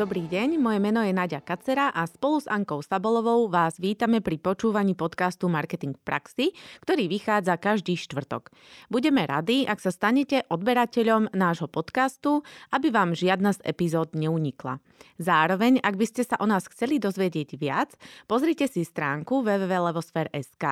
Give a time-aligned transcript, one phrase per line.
[0.00, 4.40] Dobrý deň, moje meno je Nadia Kacera a spolu s Ankou Sabolovou vás vítame pri
[4.40, 6.46] počúvaní podcastu Marketing v praxi,
[6.80, 8.48] ktorý vychádza každý štvrtok.
[8.88, 12.40] Budeme radi, ak sa stanete odberateľom nášho podcastu,
[12.72, 14.80] aby vám žiadna z epizód neunikla.
[15.20, 17.92] Zároveň, ak by ste sa o nás chceli dozvedieť viac,
[18.24, 20.64] pozrite si stránku www.levosfér.sk,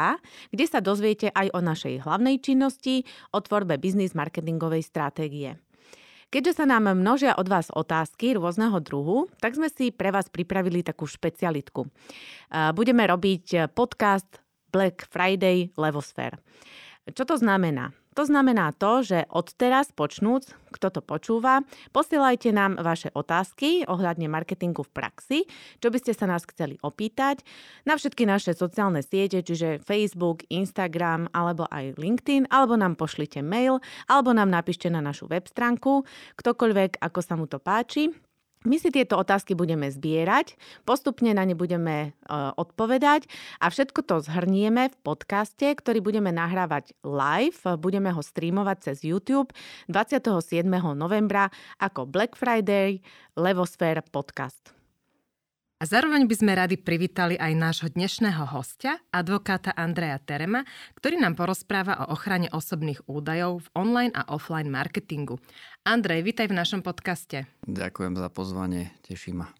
[0.56, 3.04] kde sa dozviete aj o našej hlavnej činnosti,
[3.36, 5.60] o tvorbe biznis marketingovej stratégie.
[6.28, 10.84] Keďže sa nám množia od vás otázky rôzneho druhu, tak sme si pre vás pripravili
[10.84, 11.88] takú špecialitku.
[12.76, 14.28] Budeme robiť podcast
[14.68, 16.36] Black Friday Levosphere.
[17.08, 17.96] Čo to znamená?
[18.18, 21.62] To znamená to, že od teraz počnúc, kto to počúva,
[21.94, 25.38] posielajte nám vaše otázky ohľadne marketingu v praxi,
[25.78, 27.46] čo by ste sa nás chceli opýtať
[27.86, 33.78] na všetky naše sociálne siete, čiže Facebook, Instagram alebo aj LinkedIn, alebo nám pošlite mail,
[34.10, 36.02] alebo nám napíšte na našu web stránku,
[36.34, 38.10] ktokoľvek, ako sa mu to páči.
[38.66, 42.08] My si tieto otázky budeme zbierať, postupne na ne budeme e,
[42.58, 43.30] odpovedať
[43.62, 49.54] a všetko to zhrnieme v podcaste, ktorý budeme nahrávať live, budeme ho streamovať cez YouTube
[49.86, 50.66] 27.
[50.96, 52.98] novembra ako Black Friday
[53.38, 54.77] Levosphere podcast.
[55.78, 60.66] A zároveň by sme radi privítali aj nášho dnešného hostia, advokáta Andreja Terema,
[60.98, 65.38] ktorý nám porozpráva o ochrane osobných údajov v online a offline marketingu.
[65.86, 67.46] Andrej, vítaj v našom podcaste.
[67.62, 69.54] Ďakujem za pozvanie, teší ma.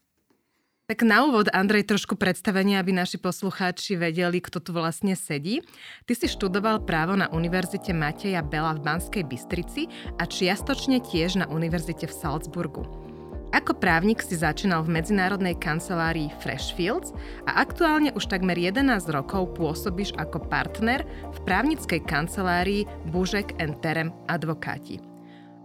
[0.90, 5.62] Tak na úvod, Andrej, trošku predstavenia, aby naši poslucháči vedeli, kto tu vlastne sedí.
[6.10, 9.86] Ty si študoval právo na Univerzite Mateja Bela v Banskej Bystrici
[10.18, 13.08] a čiastočne tiež na Univerzite v Salzburgu.
[13.48, 17.16] Ako právnik si začínal v medzinárodnej kancelárii Freshfields
[17.48, 21.00] a aktuálne už takmer 11 rokov pôsobíš ako partner
[21.32, 25.00] v právnickej kancelárii Bužek Terem advokáti.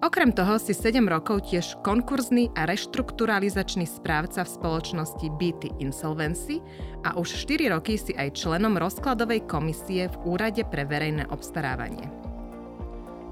[0.03, 6.59] Okrem toho si 7 rokov tiež konkurzný a reštrukturalizačný správca v spoločnosti BT Insolvency
[7.07, 12.07] a už 4 roky si aj členom rozkladovej komisie v Úrade pre verejné obstarávanie.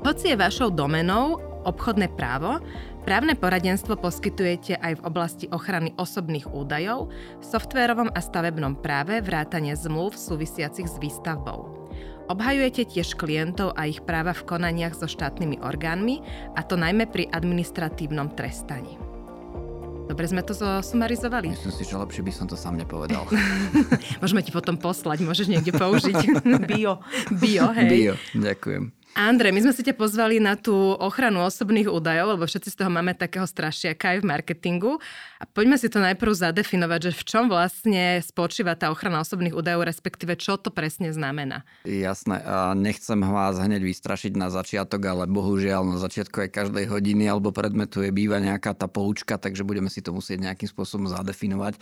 [0.03, 2.57] Hoci je vašou domenou obchodné právo,
[3.01, 7.09] Právne poradenstvo poskytujete aj v oblasti ochrany osobných údajov,
[7.41, 11.81] softvérovom a stavebnom práve, vrátane zmluv súvisiacich s výstavbou.
[12.29, 16.21] Obhajujete tiež klientov a ich práva v konaniach so štátnymi orgánmi,
[16.53, 19.01] a to najmä pri administratívnom trestaní.
[20.05, 21.55] Dobre sme to zosumarizovali?
[21.55, 23.25] Myslím si, že lepšie by som to sám nepovedal.
[24.21, 26.43] Môžeme ti potom poslať, môžeš niekde použiť.
[26.69, 27.01] Bio.
[27.33, 27.89] Bio, hej.
[27.89, 29.00] Bio, ďakujem.
[29.11, 32.87] Andrej, my sme si ťa pozvali na tú ochranu osobných údajov, lebo všetci z toho
[32.87, 34.91] máme takého strašiaka aj v marketingu.
[35.35, 39.83] A poďme si to najprv zadefinovať, že v čom vlastne spočíva tá ochrana osobných údajov,
[39.83, 41.67] respektíve čo to presne znamená.
[41.83, 47.27] Jasné, a nechcem vás hneď vystrašiť na začiatok, ale bohužiaľ na začiatku aj každej hodiny
[47.27, 51.75] alebo predmetu je býva nejaká tá poučka, takže budeme si to musieť nejakým spôsobom zadefinovať,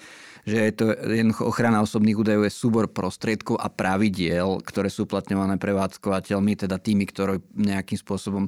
[0.50, 5.62] že je to jednoducho ochrana osobných údajov je súbor prostriedkov a pravidiel, ktoré sú uplatňované
[5.62, 8.48] prevádzkovateľmi, teda tými, ktoré nejakým spôsobom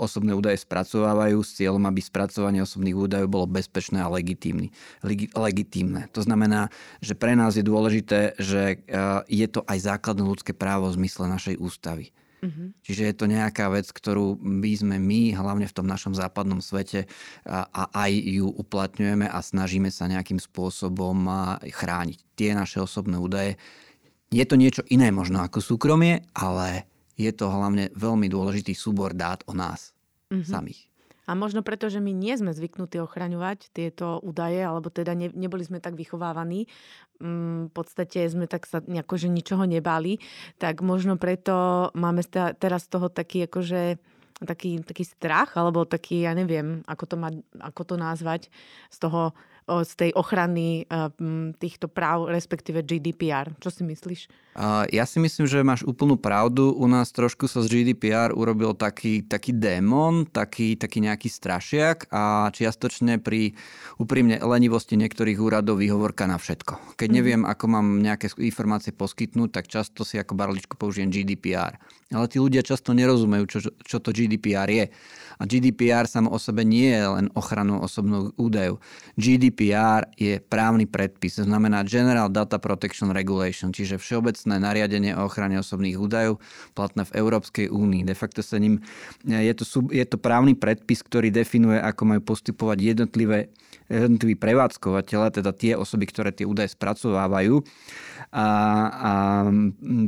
[0.00, 4.72] osobné údaje spracovávajú s cieľom, aby spracovanie osobných údajov bolo bezpečné a legitímne.
[5.36, 6.08] legitímne.
[6.16, 6.72] To znamená,
[7.04, 8.80] že pre nás je dôležité, že
[9.28, 12.16] je to aj základné ľudské právo v zmysle našej ústavy.
[12.38, 12.70] Uh-huh.
[12.86, 17.10] Čiže je to nejaká vec, ktorú by sme my, hlavne v tom našom západnom svete,
[17.44, 21.28] a, a aj ju uplatňujeme a snažíme sa nejakým spôsobom
[21.60, 23.58] chrániť tie naše osobné údaje.
[24.30, 26.86] Je to niečo iné možno ako súkromie, ale
[27.18, 29.92] je to hlavne veľmi dôležitý súbor dát o nás
[30.30, 30.46] mm-hmm.
[30.46, 30.88] samých.
[31.28, 35.60] A možno preto, že my nie sme zvyknutí ochraňovať tieto údaje, alebo teda ne, neboli
[35.60, 36.64] sme tak vychovávaní,
[37.20, 40.24] mm, v podstate sme tak sa nejako, že ničoho nebali,
[40.56, 42.24] tak možno preto máme
[42.56, 44.00] teraz z toho taký akože
[44.38, 48.48] taký, taký strach, alebo taký, ja neviem, ako to, ma, ako to nazvať,
[48.88, 49.34] z toho
[49.68, 50.88] z tej ochrany
[51.60, 53.52] týchto práv, respektíve GDPR.
[53.60, 54.20] Čo si myslíš?
[54.90, 56.74] Ja si myslím, že máš úplnú pravdu.
[56.74, 62.50] U nás trošku sa z GDPR urobil taký, taký démon, taký, taký nejaký strašiak a
[62.50, 63.54] čiastočne pri
[64.02, 66.98] úprimne lenivosti niektorých úradov výhovorka na všetko.
[66.98, 67.14] Keď mhm.
[67.14, 71.78] neviem, ako mám nejaké informácie poskytnúť, tak často si ako barličku použijem GDPR.
[72.08, 74.88] Ale tí ľudia často nerozumejú, čo, čo to GDPR je.
[75.38, 78.80] A GDPR samo o sebe nie je len ochranou osobných údajov.
[79.14, 79.57] GDPR
[80.14, 85.98] je právny predpis, to znamená General Data Protection Regulation, čiže všeobecné nariadenie o ochrane osobných
[85.98, 86.38] údajov
[86.78, 88.06] platné v Európskej únii.
[88.06, 88.78] De facto sa ním,
[89.26, 93.50] je to, je to právny predpis, ktorý definuje, ako majú postupovať jednotlivé
[93.88, 97.64] jednotliví prevádzkovateľe, teda tie osoby, ktoré tie údaje spracovávajú.
[98.36, 98.46] A,
[98.92, 99.12] a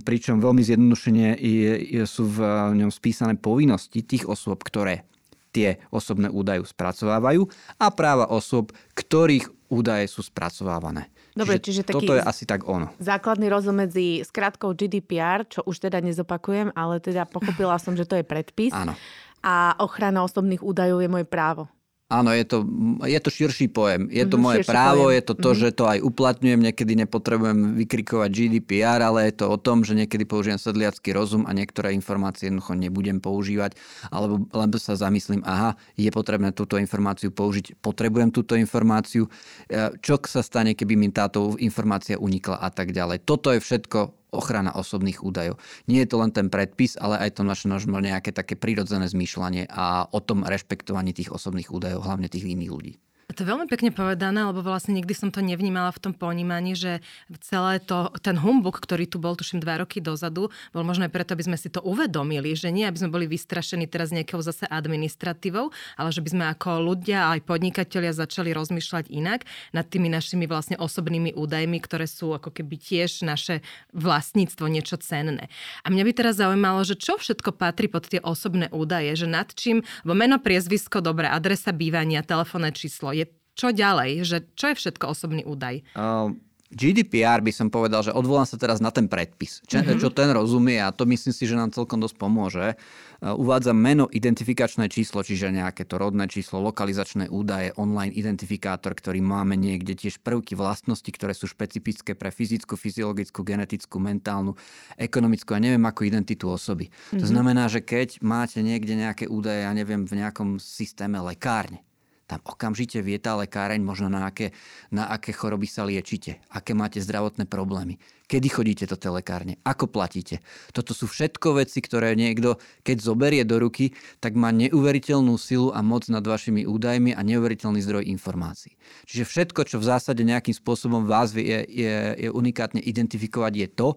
[0.05, 2.45] pričom veľmi zjednodušene je, sú v
[2.77, 5.09] ňom spísané povinnosti tých osôb, ktoré
[5.51, 11.11] tie osobné údaje spracovávajú a práva osôb, ktorých údaje sú spracovávané.
[11.31, 12.91] Dobre, čiže, čiže taký toto je asi tak ono.
[12.99, 18.19] Základný rozdiel medzi skratkou GDPR, čo už teda nezopakujem, ale teda pochopila som, že to
[18.19, 18.75] je predpis.
[18.75, 18.99] Áno.
[19.41, 21.71] A ochrana osobných údajov je moje právo.
[22.11, 22.67] Áno, je to,
[23.07, 24.11] je to širší pojem.
[24.11, 25.15] Je to mm-hmm, moje právo, pojem.
[25.15, 25.63] je to to, mm-hmm.
[25.63, 26.61] že to aj uplatňujem.
[26.67, 31.55] Niekedy nepotrebujem vykrikovať GDPR, ale je to o tom, že niekedy použijem sedliacký rozum a
[31.55, 33.79] niektoré informácie jednoducho nebudem používať,
[34.11, 39.31] alebo len sa zamyslím, aha, je potrebné túto informáciu použiť, potrebujem túto informáciu,
[39.71, 43.23] e, čo sa stane, keby mi táto informácia unikla a tak ďalej.
[43.23, 45.59] Toto je všetko ochrana osobných údajov.
[45.91, 49.67] Nie je to len ten predpis, ale aj to naše možno nejaké také prirodzené zmýšľanie
[49.71, 52.95] a o tom rešpektovaní tých osobných údajov, hlavne tých iných ľudí.
[53.31, 56.99] To je veľmi pekne povedané, lebo vlastne nikdy som to nevnímala v tom ponímaní, že
[57.39, 61.39] celé to, ten humbuk, ktorý tu bol, tuším, dva roky dozadu, bol možno aj preto,
[61.39, 65.71] aby sme si to uvedomili, že nie, aby sme boli vystrašení teraz nejakou zase administratívou,
[65.95, 70.75] ale že by sme ako ľudia aj podnikatelia začali rozmýšľať inak nad tými našimi vlastne
[70.83, 73.63] osobnými údajmi, ktoré sú ako keby tiež naše
[73.95, 75.47] vlastníctvo, niečo cenné.
[75.87, 79.47] A mňa by teraz zaujímalo, že čo všetko patrí pod tie osobné údaje, že nad
[79.55, 83.20] čím, bo meno, priezvisko, dobre, adresa bývania, telefónne číslo,
[83.61, 84.25] čo ďalej?
[84.25, 85.85] Že, čo je všetko osobný údaj?
[85.93, 86.33] Uh,
[86.71, 89.59] GDPR by som povedal, že odvolám sa teraz na ten predpis.
[89.67, 89.99] Čo, mm-hmm.
[89.99, 92.79] čo ten rozumie a to myslím si, že nám celkom dosť pomôže.
[93.19, 99.59] Uvádza meno, identifikačné číslo, čiže nejaké to rodné číslo, lokalizačné údaje, online identifikátor, ktorý máme
[99.59, 104.55] niekde tiež prvky vlastnosti, ktoré sú špecifické pre fyzickú, fyziologickú, genetickú, mentálnu,
[104.95, 106.87] ekonomickú a neviem akú identitu osoby.
[106.87, 107.19] Mm-hmm.
[107.19, 107.33] To mhm.
[107.35, 111.83] znamená, že keď máte niekde nejaké údaje, ja neviem, v nejakom systéme lekárne,
[112.31, 114.55] tam okamžite vie tá lekáreň možno na aké,
[114.95, 117.99] na aké choroby sa liečite, aké máte zdravotné problémy
[118.31, 120.39] kedy chodíte do tej lekárne, ako platíte.
[120.71, 123.91] Toto sú všetko veci, ktoré niekto, keď zoberie do ruky,
[124.23, 128.79] tak má neuveriteľnú silu a moc nad vašimi údajmi a neuveriteľný zdroj informácií.
[129.11, 133.89] Čiže všetko, čo v zásade nejakým spôsobom vás je, je, je unikátne identifikovať, je to,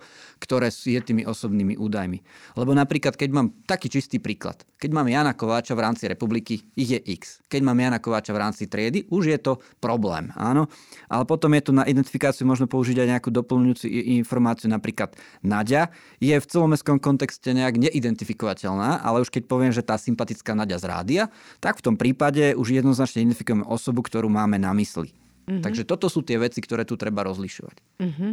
[0.41, 2.19] ktoré je tými osobnými údajmi.
[2.57, 6.89] Lebo napríklad, keď mám taký čistý príklad, keď mám Jana Kováča v rámci republiky, ich
[6.89, 7.45] je X.
[7.45, 10.67] Keď mám Jana Kováča v rámci triedy, už je to problém, áno.
[11.07, 13.85] Ale potom je tu na identifikáciu možno použiť aj nejakú doplňujúcu
[14.23, 15.11] informáciu napríklad
[15.43, 15.91] Nadia,
[16.23, 20.87] je v celomestskom kontexte nejak neidentifikovateľná, ale už keď poviem, že tá sympatická Nadia z
[20.87, 21.23] rádia,
[21.59, 25.11] tak v tom prípade už jednoznačne identifikujeme osobu, ktorú máme na mysli.
[25.43, 25.59] Mm-hmm.
[25.59, 27.75] Takže toto sú tie veci, ktoré tu treba rozlišovať.
[27.99, 28.31] Mm-hmm.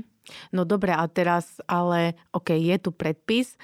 [0.55, 3.59] No dobre, a teraz ale, ok, je tu predpis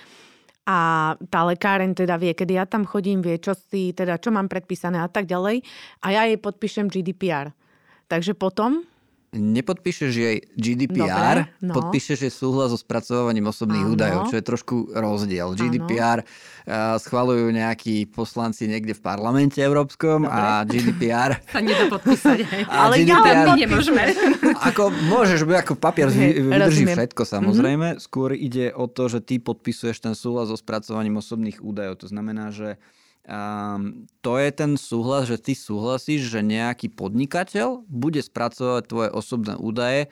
[0.66, 4.50] a tá lekáreň teda vie, kedy ja tam chodím, vie, čo si, teda čo mám
[4.50, 5.62] predpísané a tak ďalej
[6.02, 7.54] a ja jej podpíšem GDPR.
[8.10, 8.82] Takže potom
[9.34, 11.72] nepodpíšeš jej GDPR, Dobre, no.
[11.74, 13.92] podpíšeš jej súhlas so spracovávaním osobných Áno.
[13.94, 15.52] údajov, čo je trošku rozdiel.
[15.58, 20.34] GDPR uh, schvalujú nejakí poslanci niekde v parlamente európskom Dobre.
[20.34, 21.30] a GDPR...
[21.54, 22.38] Sa nedá podpísať.
[22.70, 24.02] Ale GDPR, ja nemôžeme.
[24.72, 27.96] Ako môžeš, ako papier vydrží všetko samozrejme.
[27.96, 28.02] Mm-hmm.
[28.02, 32.02] Skôr ide o to, že ty podpisuješ ten súhlas so spracovaním osobných údajov.
[32.02, 32.80] To znamená, že
[33.26, 39.58] Um, to je ten súhlas, že ty súhlasíš, že nejaký podnikateľ bude spracovať tvoje osobné
[39.58, 40.06] údaje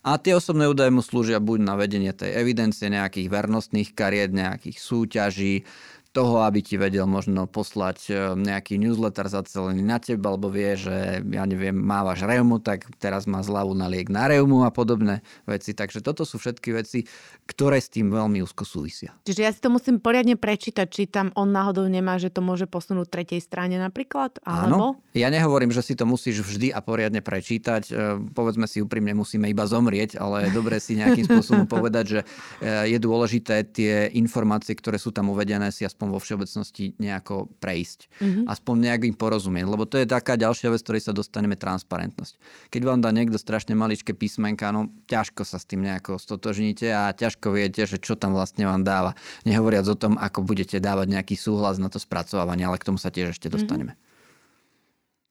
[0.00, 4.80] a tie osobné údaje mu slúžia buď na vedenie tej evidencie nejakých vernostných kariet, nejakých
[4.80, 5.68] súťaží,
[6.14, 11.26] toho, aby ti vedel možno poslať e, nejaký newsletter zacelený na teba, alebo vie, že
[11.26, 15.74] ja neviem, mávaš reumu, tak teraz má zľavu na liek na reumu a podobné veci.
[15.74, 17.10] Takže toto sú všetky veci,
[17.50, 19.10] ktoré s tým veľmi úzko súvisia.
[19.26, 22.70] Čiže ja si to musím poriadne prečítať, či tam on náhodou nemá, že to môže
[22.70, 24.38] posunúť tretej strane napríklad?
[24.46, 25.02] Alebo?
[25.02, 25.02] Áno.
[25.18, 27.82] Ja nehovorím, že si to musíš vždy a poriadne prečítať.
[27.90, 27.92] E,
[28.30, 32.20] povedzme si úprimne, musíme iba zomrieť, ale je dobre si nejakým spôsobom povedať, že
[32.62, 37.48] e, je dôležité tie informácie, ktoré sú tam uvedené, si aspoň aspoň vo všeobecnosti nejako
[37.64, 38.00] prejsť.
[38.20, 38.44] Mm-hmm.
[38.44, 39.64] Aspoň nejak im porozumieť.
[39.64, 42.36] Lebo to je taká ďalšia vec, ktorej sa dostaneme transparentnosť.
[42.68, 47.16] Keď vám dá niekto strašne maličké písmenka, no ťažko sa s tým nejako stotožníte a
[47.16, 49.16] ťažko viete, že čo tam vlastne vám dáva.
[49.48, 53.08] Nehovoriac o tom, ako budete dávať nejaký súhlas na to spracovávanie, ale k tomu sa
[53.08, 53.54] tiež ešte mhm.
[53.56, 53.92] dostaneme.
[53.96, 54.12] Mm-hmm.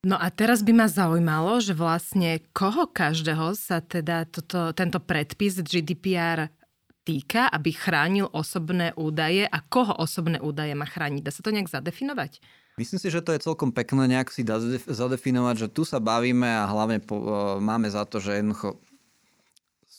[0.03, 5.63] No a teraz by ma zaujímalo, že vlastne koho každého sa teda toto, tento predpis
[5.63, 6.51] GDPR
[7.03, 11.21] týka, aby chránil osobné údaje a koho osobné údaje má chrániť?
[11.23, 12.39] Dá sa to nejak zadefinovať?
[12.73, 14.41] Myslím si, že to je celkom pekné nejak si
[14.89, 17.21] zadefinovať, že tu sa bavíme a hlavne po,
[17.61, 18.81] máme za to, že jednoducho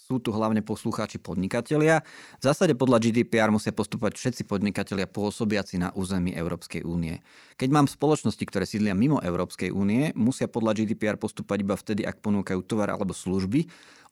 [0.04, 2.04] sú tu hlavne poslucháči podnikatelia.
[2.36, 7.24] V zásade podľa GDPR musia postupovať všetci podnikatelia pôsobiaci na území Európskej únie.
[7.56, 12.20] Keď mám spoločnosti, ktoré sídlia mimo Európskej únie, musia podľa GDPR postupovať iba vtedy, ak
[12.20, 13.64] ponúkajú tovar alebo služby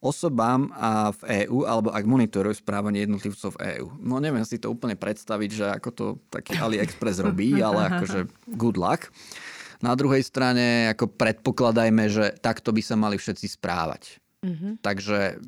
[0.03, 3.87] osobám a v EÚ alebo ak monitorujú správanie jednotlivcov v EÚ.
[4.03, 8.27] No neviem si to úplne predstaviť, že ako to taký AliExpress robí, ale akože
[8.59, 9.13] good luck.
[9.79, 14.19] Na druhej strane ako predpokladajme, že takto by sa mali všetci správať.
[14.43, 14.83] Mm-hmm.
[14.83, 15.39] Takže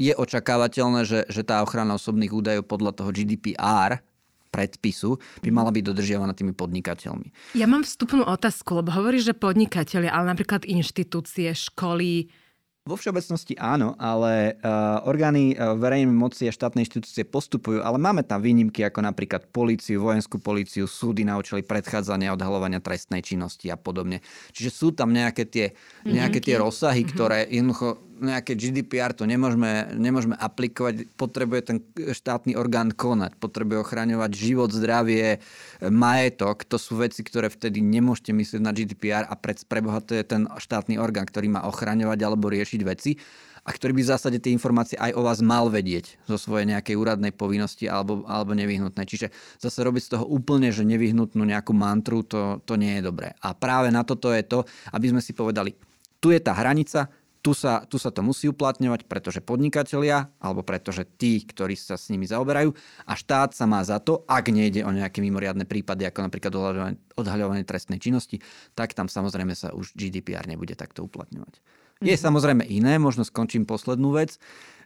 [0.00, 4.00] je očakávateľné, že, že tá ochrana osobných údajov podľa toho GDPR
[4.48, 7.54] predpisu by mala byť dodržiavaná tými podnikateľmi.
[7.54, 12.32] Ja mám vstupnú otázku, lebo hovoríš, že podnikatelia, ale napríklad inštitúcie, školy,
[12.80, 18.24] vo všeobecnosti áno, ale uh, orgány uh, verejnej moci a štátnej inštitúcie postupujú, ale máme
[18.24, 23.76] tam výnimky ako napríklad políciu, vojenskú políciu, súdy na účely predchádzania, odhalovania trestnej činnosti a
[23.76, 24.24] podobne.
[24.56, 27.14] Čiže sú tam nejaké tie, nejaké tie rozsahy, mm-hmm.
[27.14, 31.08] ktoré jednoducho nejaké GDPR to nemôžeme, nemôžeme aplikovať.
[31.16, 35.40] Potrebuje ten štátny orgán konať, potrebuje ochraňovať život, zdravie,
[35.80, 36.68] majetok.
[36.68, 40.46] To sú veci, ktoré vtedy nemôžete myslieť na GDPR a pred, preboha to je ten
[40.46, 43.16] štátny orgán, ktorý má ochraňovať alebo riešiť veci
[43.64, 46.96] a ktorý by v zásade tie informácie aj o vás mal vedieť zo svojej nejakej
[46.96, 49.04] úradnej povinnosti alebo, alebo nevyhnutnej.
[49.04, 49.28] Čiže
[49.60, 53.36] zase robiť z toho úplne, že nevyhnutnú nejakú mantru, to, to nie je dobré.
[53.44, 54.64] A práve na toto je to,
[54.96, 55.76] aby sme si povedali,
[56.20, 57.08] tu je tá hranica,
[57.40, 62.12] tu sa, tu sa to musí uplatňovať, pretože podnikatelia, alebo pretože tí, ktorí sa s
[62.12, 62.72] nimi zaoberajú,
[63.08, 66.52] a štát sa má za to, ak nejde o nejaké mimoriadne prípady, ako napríklad
[67.16, 68.44] odhaľovanie trestnej činnosti,
[68.76, 71.79] tak tam samozrejme sa už GDPR nebude takto uplatňovať.
[72.00, 72.24] Je mhm.
[72.24, 74.40] samozrejme iné, možno skončím poslednú vec.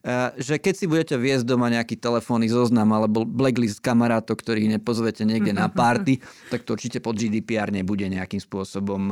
[0.05, 5.25] Eh, že keď si budete viesť doma nejaký telefónny zoznam alebo blacklist kamarátov, ktorých nepozvete
[5.25, 6.21] niekde na party,
[6.53, 9.09] tak to určite pod GDPR nebude nejakým spôsobom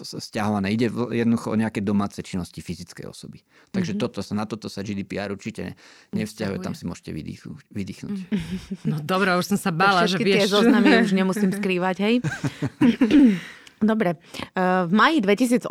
[0.00, 0.72] stiahované.
[0.72, 3.44] Ide jednoducho o nejaké domáce činnosti fyzickej osoby.
[3.68, 4.08] Takže mm-hmm.
[4.08, 5.76] toto sa, na toto sa GDPR určite
[6.16, 7.12] nevzťahuje, tam si môžete
[7.68, 8.16] vydýchnuť.
[8.88, 10.48] No dobré, už som sa bála, že vieš.
[10.48, 12.14] tie zoznamy už nemusím skrývať, hej?
[13.78, 14.18] Dobre.
[14.18, 14.18] E,
[14.86, 15.70] v maji 2018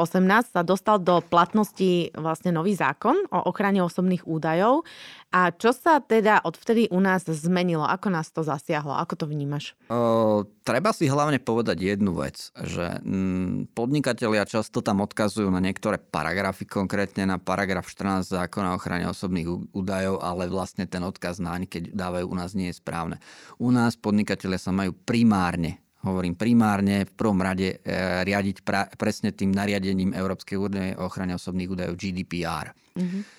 [0.55, 4.87] sa dostal do platnosti vlastne nový zákon o ochrane osobných údajov.
[5.27, 7.83] A čo sa teda odvtedy u nás zmenilo?
[7.83, 8.95] Ako nás to zasiahlo?
[8.95, 9.75] Ako to vnímaš?
[9.91, 15.59] O, treba si hlavne povedať jednu vec, že m, mm, podnikatelia často tam odkazujú na
[15.59, 21.43] niektoré paragrafy, konkrétne na paragraf 14 zákona o ochrane osobných údajov, ale vlastne ten odkaz
[21.43, 23.19] naň, keď dávajú u nás, nie je správne.
[23.59, 29.35] U nás podnikatelia sa majú primárne hovorím primárne, v prvom rade e, riadiť pra, presne
[29.35, 32.71] tým nariadením Európskej únie o ochrane osobných údajov GDPR.
[32.97, 33.37] Mm-hmm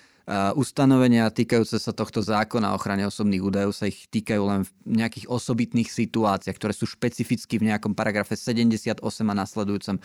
[0.53, 4.69] ustanovenia týkajúce sa tohto zákona o ochrane osobných údajov sa ich týkajú len v
[5.01, 9.97] nejakých osobitných situáciách, ktoré sú špecificky v nejakom paragrafe 78 a nasledujúcom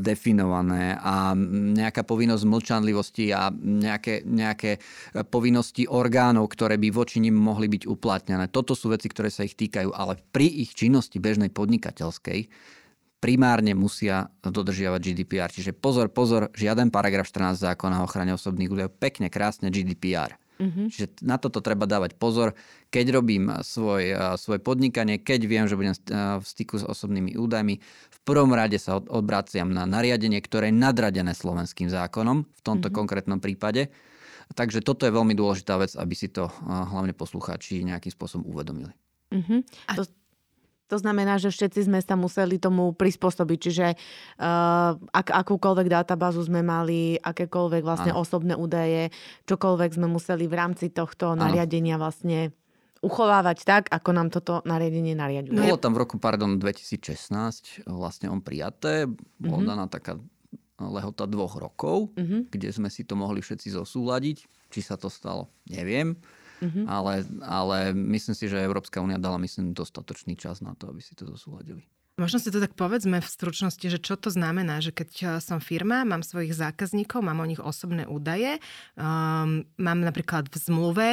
[0.00, 1.36] definované a
[1.76, 4.80] nejaká povinnosť mlčanlivosti a nejaké, nejaké
[5.28, 8.48] povinnosti orgánov, ktoré by voči nim mohli byť uplatnené.
[8.48, 12.48] Toto sú veci, ktoré sa ich týkajú, ale pri ich činnosti bežnej podnikateľskej
[13.18, 15.50] primárne musia dodržiavať GDPR.
[15.50, 20.38] Čiže pozor, pozor, žiaden paragraf 14 zákona o ochrane osobných údajov, pekne, krásne GDPR.
[20.58, 20.86] Mm-hmm.
[20.90, 22.58] Čiže na toto treba dávať pozor.
[22.90, 25.94] Keď robím svoj, svoje podnikanie, keď viem, že budem
[26.38, 31.30] v styku s osobnými údajmi, v prvom rade sa odbraciam na nariadenie, ktoré je nadradené
[31.30, 32.98] slovenským zákonom, v tomto mm-hmm.
[32.98, 33.94] konkrétnom prípade.
[34.48, 38.90] Takže toto je veľmi dôležitá vec, aby si to hlavne poslucháči nejakým spôsobom uvedomili.
[39.30, 39.60] Mm-hmm.
[39.86, 40.10] A to,
[40.88, 46.64] to znamená, že všetci sme sa museli tomu prispôsobiť, čiže uh, ak, akúkoľvek databázu sme
[46.64, 48.24] mali, akékoľvek vlastne ano.
[48.24, 49.12] osobné údaje,
[49.44, 51.44] čokoľvek sme museli v rámci tohto ano.
[51.44, 52.56] nariadenia vlastne
[52.98, 55.54] uchovávať tak, ako nám toto nariadenie nariaduje.
[55.54, 59.06] Bolo tam v roku, pardon, 2016 vlastne on prijaté,
[59.38, 59.70] bola mm-hmm.
[59.70, 60.18] daná taká
[60.78, 62.50] lehota dvoch rokov, mm-hmm.
[62.50, 64.38] kde sme si to mohli všetci zosúľadiť.
[64.68, 66.12] Či sa to stalo, neviem.
[66.58, 66.84] Mm-hmm.
[66.90, 67.12] Ale,
[67.46, 71.26] ale myslím si, že Európska únia dala myslím dostatočný čas na to, aby si to
[71.26, 71.86] zosúladili.
[72.18, 75.62] Možno si to tak povedzme v stručnosti, že čo to znamená, že keď eh, som
[75.62, 78.58] firma, mám svojich zákazníkov, mám o nich osobné údaje,
[78.98, 81.08] um, mám napríklad v zmluve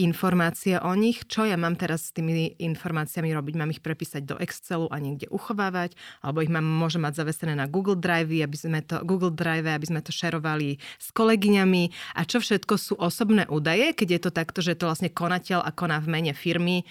[0.00, 3.54] informácie o nich, čo ja mám teraz s tými informáciami robiť.
[3.60, 5.92] Mám ich prepísať do Excelu a niekde uchovávať,
[6.24, 9.86] alebo ich mám, môžem mať zavesené na Google Drive, aby sme to, Google Drive, aby
[9.86, 14.58] sme to šerovali s kolegyňami a čo všetko sú osobné údaje, keď je to takto,
[14.64, 16.88] že to vlastne konateľ a koná v mene firmy,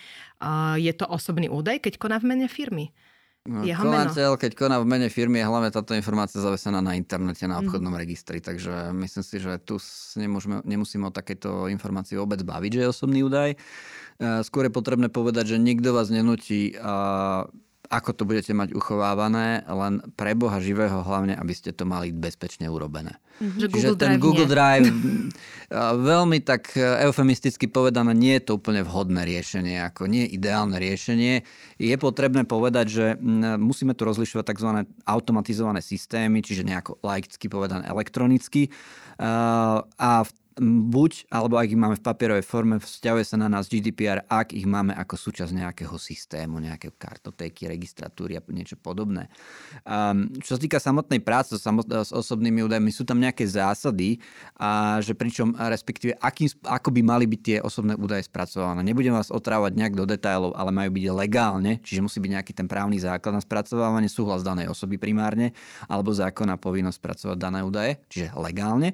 [0.78, 2.94] je to osobný údaj, keď koná v mene firmy.
[3.48, 7.48] No, jeho konateľ, keď koná v mene firmy, je hlavne táto informácia zavesená na internete,
[7.48, 8.02] na obchodnom mm.
[8.04, 8.44] registri.
[8.44, 9.80] Takže myslím si, že tu
[10.20, 13.56] nemôžeme, nemusíme o takejto informácii vôbec baviť, že je osobný údaj.
[14.44, 16.76] Skôr je potrebné povedať, že nikto vás nenutí
[17.90, 22.70] ako to budete mať uchovávané, len pre Boha živého hlavne, aby ste to mali bezpečne
[22.70, 23.18] urobené.
[23.42, 23.60] Mm-hmm.
[23.66, 24.54] Čiže Google ten Drive Google nie.
[24.54, 24.88] Drive,
[26.14, 30.78] veľmi tak e, eufemisticky povedané, nie je to úplne vhodné riešenie, ako nie je ideálne
[30.78, 31.42] riešenie.
[31.82, 33.06] Je potrebné povedať, že
[33.58, 34.70] musíme tu rozlišovať tzv.
[35.10, 38.70] automatizované systémy, čiže nejako laicky povedané elektronicky.
[39.98, 40.32] A v
[40.62, 44.68] buď, alebo ak ich máme v papierovej forme, vzťahuje sa na nás GDPR, ak ich
[44.68, 49.32] máme ako súčasť nejakého systému, nejaké kartotéky, registratúry a niečo podobné.
[49.88, 51.66] Um, čo sa týka samotnej práce s,
[52.12, 54.20] osobnými údajmi, sú tam nejaké zásady,
[54.60, 58.84] a že pričom respektíve akým, ako by mali byť tie osobné údaje spracované.
[58.84, 62.68] Nebudem vás otrávať nejak do detailov, ale majú byť legálne, čiže musí byť nejaký ten
[62.68, 65.56] právny základ na spracovávanie, súhlas danej osoby primárne,
[65.88, 68.94] alebo zákonná povinnosť spracovať dané údaje, čiže legálne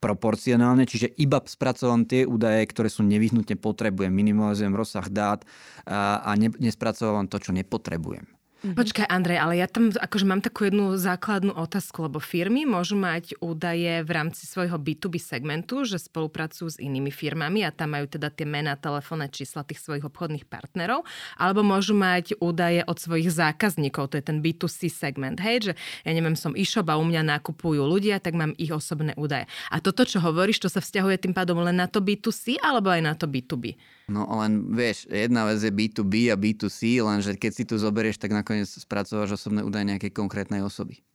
[0.00, 5.44] proporcionálne, čiže iba spracovám tie údaje, ktoré sú nevyhnutne potrebujem, minimalizujem rozsah dát
[5.84, 8.39] a, a ne, nespracovávam to, čo nepotrebujem.
[8.60, 8.76] Mm-hmm.
[8.76, 13.40] Počkaj, Andrej, ale ja tam akože mám takú jednu základnú otázku, lebo firmy môžu mať
[13.40, 18.28] údaje v rámci svojho B2B segmentu, že spolupracujú s inými firmami a tam majú teda
[18.28, 21.08] tie mená, telefónne čísla tých svojich obchodných partnerov,
[21.40, 25.72] alebo môžu mať údaje od svojich zákazníkov, to je ten B2C segment, hej, že
[26.04, 29.48] ja neviem, som e-shop a u mňa nakupujú ľudia, tak mám ich osobné údaje.
[29.72, 33.00] A toto, čo hovoríš, to sa vzťahuje tým pádom len na to B2C alebo aj
[33.08, 33.80] na to B2B?
[34.10, 38.34] No len vieš, jedna vec je B2B a B2C, lenže keď si tu zoberieš, tak
[38.34, 41.06] nakoniec spracováš osobné údaje nejakej konkrétnej osoby.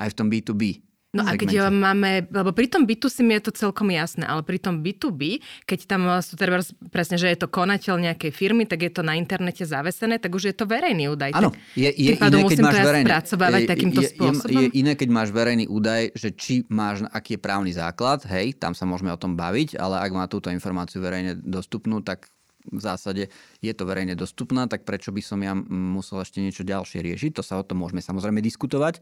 [0.00, 0.88] Aj v tom B2B.
[1.08, 4.44] No a keď ja máme, lebo pri tom B2C mi je to celkom jasné, ale
[4.44, 6.60] pri tom B2B, keď tam sú teda
[6.92, 10.52] presne, že je to konateľ nejakej firmy, tak je to na internete zavesené, tak už
[10.52, 11.32] je to verejný údaj.
[11.32, 14.52] Áno, je, je iné, keď máš verejný, spracovávať je, takýmto je, spôsobom.
[14.52, 18.60] Je, je iné, keď máš verejný údaj, že či máš, aký je právny základ, hej,
[18.60, 22.28] tam sa môžeme o tom baviť, ale ak má túto informáciu verejne dostupnú, tak
[22.68, 23.32] v zásade
[23.64, 27.30] je to verejne dostupná, tak prečo by som ja musel ešte niečo ďalšie riešiť?
[27.38, 29.00] To sa o tom môžeme samozrejme diskutovať,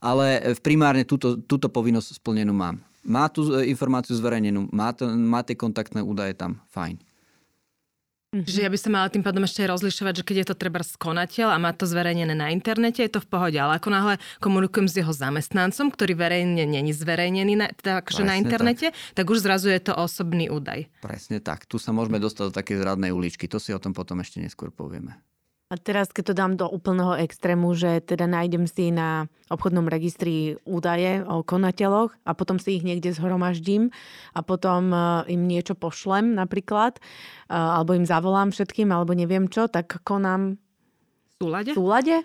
[0.00, 2.80] ale primárne túto, túto povinnosť splnenú mám.
[3.02, 7.11] Má tú informáciu zverejnenú, má, to, má tie kontaktné údaje tam, fajn.
[8.32, 8.48] Mm-hmm.
[8.48, 11.52] Že ja by som mala tým pádom ešte rozlišovať, že keď je to treba skonateľ
[11.52, 13.60] a má to zverejnené na internete, je to v pohode.
[13.60, 18.96] Ale ako náhle komunikujem s jeho zamestnancom, ktorý verejne není zverejnený na, akože na internete,
[18.96, 19.20] tak.
[19.20, 20.88] tak už zrazu je to osobný údaj.
[21.04, 21.68] Presne tak.
[21.68, 23.44] Tu sa môžeme dostať do také zradnej uličky.
[23.52, 25.20] To si o tom potom ešte neskôr povieme.
[25.72, 30.60] A teraz, keď to dám do úplného extrému, že teda nájdem si na obchodnom registri
[30.68, 33.88] údaje o konateľoch a potom si ich niekde zhromaždím
[34.36, 34.96] a potom e,
[35.32, 41.32] im niečo pošlem napríklad, e, alebo im zavolám všetkým, alebo neviem čo, tak konám v
[41.40, 41.72] súlade?
[41.72, 42.16] V súlade?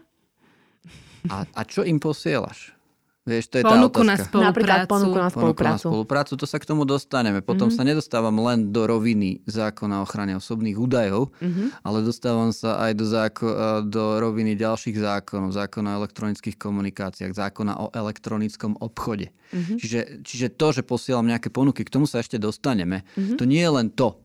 [1.31, 2.77] A, a čo im posielaš?
[3.28, 4.48] Vieš, to je ponuku tá na spoluprácu.
[4.48, 5.60] Napríklad ponuku na spoluprácu.
[5.60, 7.44] Ponuku na spoluprácu, to sa k tomu dostaneme.
[7.44, 7.84] Potom mm-hmm.
[7.84, 11.84] sa nedostávam len do roviny zákona o ochrane osobných údajov, mm-hmm.
[11.84, 15.52] ale dostávam sa aj do, záko- do roviny ďalších zákonov.
[15.52, 19.36] Zákona o elektronických komunikáciách, zákona o elektronickom obchode.
[19.52, 19.76] Mm-hmm.
[19.76, 23.04] Čiže, čiže to, že posielam nejaké ponuky, k tomu sa ešte dostaneme.
[23.20, 23.36] Mm-hmm.
[23.36, 24.24] To nie je len to,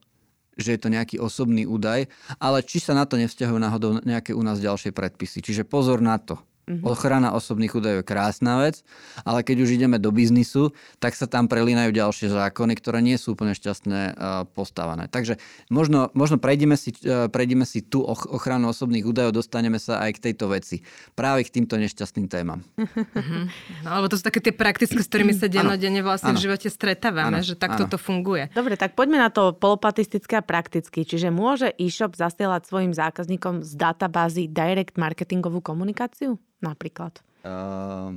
[0.55, 2.07] že je to nejaký osobný údaj,
[2.39, 5.43] ale či sa na to nevzťahujú náhodou nejaké u nás ďalšie predpisy.
[5.43, 6.39] Čiže pozor na to.
[6.63, 6.87] Mm-hmm.
[6.87, 8.87] Ochrana osobných údajov je krásna vec,
[9.27, 10.71] ale keď už ideme do biznisu,
[11.03, 15.11] tak sa tam prelínajú ďalšie zákony, ktoré nie sú úplne šťastné uh, postavané.
[15.11, 15.43] Takže
[15.75, 20.31] možno, možno prejdeme, si, uh, prejdeme si tú ochranu osobných údajov, dostaneme sa aj k
[20.31, 20.87] tejto veci.
[21.19, 22.63] Práve k týmto nešťastným témam.
[22.79, 23.43] Mm-hmm.
[23.83, 26.39] No, alebo to sú také tie praktické, s ktorými sa dennodenne vlastne ano.
[26.39, 27.47] v živote stretávame, ano.
[27.47, 28.55] že takto to funguje.
[28.55, 31.03] Dobre, tak poďme na to polopatistické a prakticky.
[31.03, 36.39] Čiže môže e-shop zasielať svojim zákazníkom z databázy direct marketingovú komunikáciu?
[36.63, 37.19] Napríklad?
[37.43, 38.17] Uh,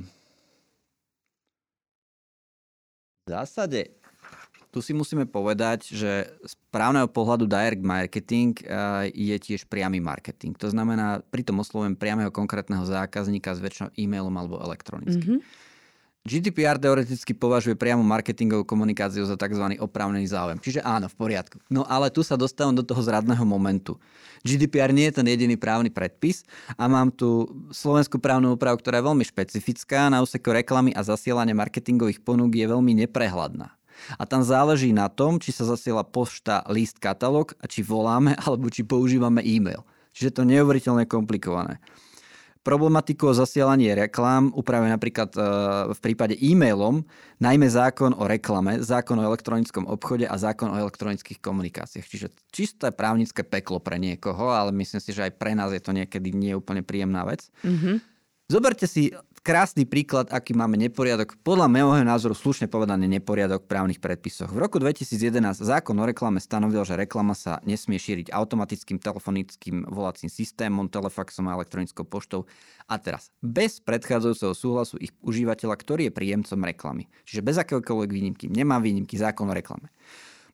[3.26, 3.90] v zásade
[4.70, 8.52] tu si musíme povedať, že z právneho pohľadu direct marketing
[9.08, 10.52] je tiež priamy marketing.
[10.60, 15.40] To znamená, pritom oslovujem priamého konkrétneho zákazníka s väčšinou e-mailom alebo elektronicky.
[15.40, 15.65] Mm-hmm.
[16.26, 19.78] GDPR teoreticky považuje priamu marketingovú komunikáciu za tzv.
[19.78, 20.58] oprávnený záujem.
[20.58, 21.62] Čiže áno, v poriadku.
[21.70, 23.94] No ale tu sa dostávam do toho zradného momentu.
[24.42, 26.42] GDPR nie je ten jediný právny predpis
[26.74, 30.10] a mám tu slovenskú právnu úpravu, ktorá je veľmi špecifická.
[30.10, 33.70] Na úseku reklamy a zasielania marketingových ponúk je veľmi neprehľadná.
[34.18, 38.66] A tam záleží na tom, či sa zasiela pošta, list, katalóg a či voláme alebo
[38.66, 39.86] či používame e-mail.
[40.10, 41.78] Čiže to je neuveriteľne komplikované.
[42.66, 45.40] Problematiku o zasielaní reklám upravuje napríklad e,
[45.94, 47.06] v prípade e-mailom,
[47.38, 52.02] najmä zákon o reklame, zákon o elektronickom obchode a zákon o elektronických komunikáciách.
[52.02, 55.94] Čiže čisté právnické peklo pre niekoho, ale myslím si, že aj pre nás je to
[55.94, 57.46] niekedy nie úplne príjemná vec.
[57.62, 58.02] Mm-hmm.
[58.50, 59.14] Zoberte si
[59.46, 64.50] krásny príklad, aký máme neporiadok, podľa môjho názoru slušne povedaný neporiadok v právnych predpisoch.
[64.50, 70.26] V roku 2011 zákon o reklame stanovil, že reklama sa nesmie šíriť automatickým telefonickým volacím
[70.26, 72.50] systémom, telefaxom a elektronickou poštou.
[72.90, 77.06] A teraz, bez predchádzajúceho súhlasu ich užívateľa, ktorý je príjemcom reklamy.
[77.22, 78.50] Čiže bez akéhokoľvek výnimky.
[78.50, 79.94] Nemá výnimky zákon o reklame.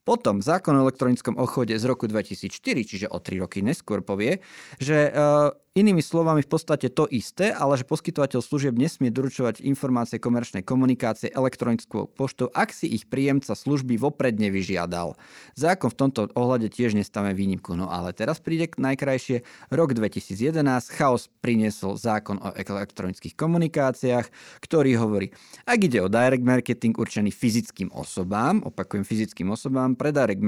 [0.02, 4.42] Potom zákon o elektronickom obchode z roku 2004, čiže o 3 roky neskôr povie,
[4.82, 10.20] že uh, Inými slovami v podstate to isté, ale že poskytovateľ služieb nesmie doručovať informácie
[10.20, 15.16] komerčnej komunikácie elektronickou poštou, ak si ich príjemca služby vopred nevyžiadal.
[15.56, 17.72] Zákon v tomto ohľade tiež nestáme výnimku.
[17.72, 19.48] No ale teraz príde najkrajšie.
[19.72, 20.60] Rok 2011
[20.92, 24.28] chaos priniesol zákon o elektronických komunikáciách,
[24.60, 25.32] ktorý hovorí,
[25.64, 30.44] ak ide o direct marketing určený fyzickým osobám, opakujem fyzickým osobám, pre direct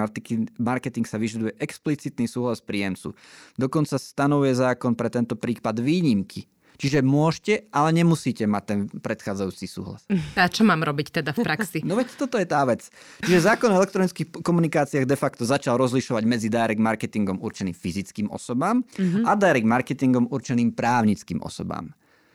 [0.61, 3.17] marketing sa vyžaduje explicitný súhlas príjemcu.
[3.57, 6.51] Dokonca stanovuje zákon pre tento prípad výnimky.
[6.75, 10.03] Čiže môžete, ale nemusíte mať ten predchádzajúci súhlas.
[10.35, 11.79] A čo mám robiť teda v praxi?
[11.89, 12.91] No veď toto je tá vec.
[13.23, 18.83] Čiže zákon o elektronických komunikáciách de facto začal rozlišovať medzi direct marketingom určeným fyzickým osobám
[18.83, 19.23] mm-hmm.
[19.23, 21.95] a direct marketingom určeným právnickým osobám.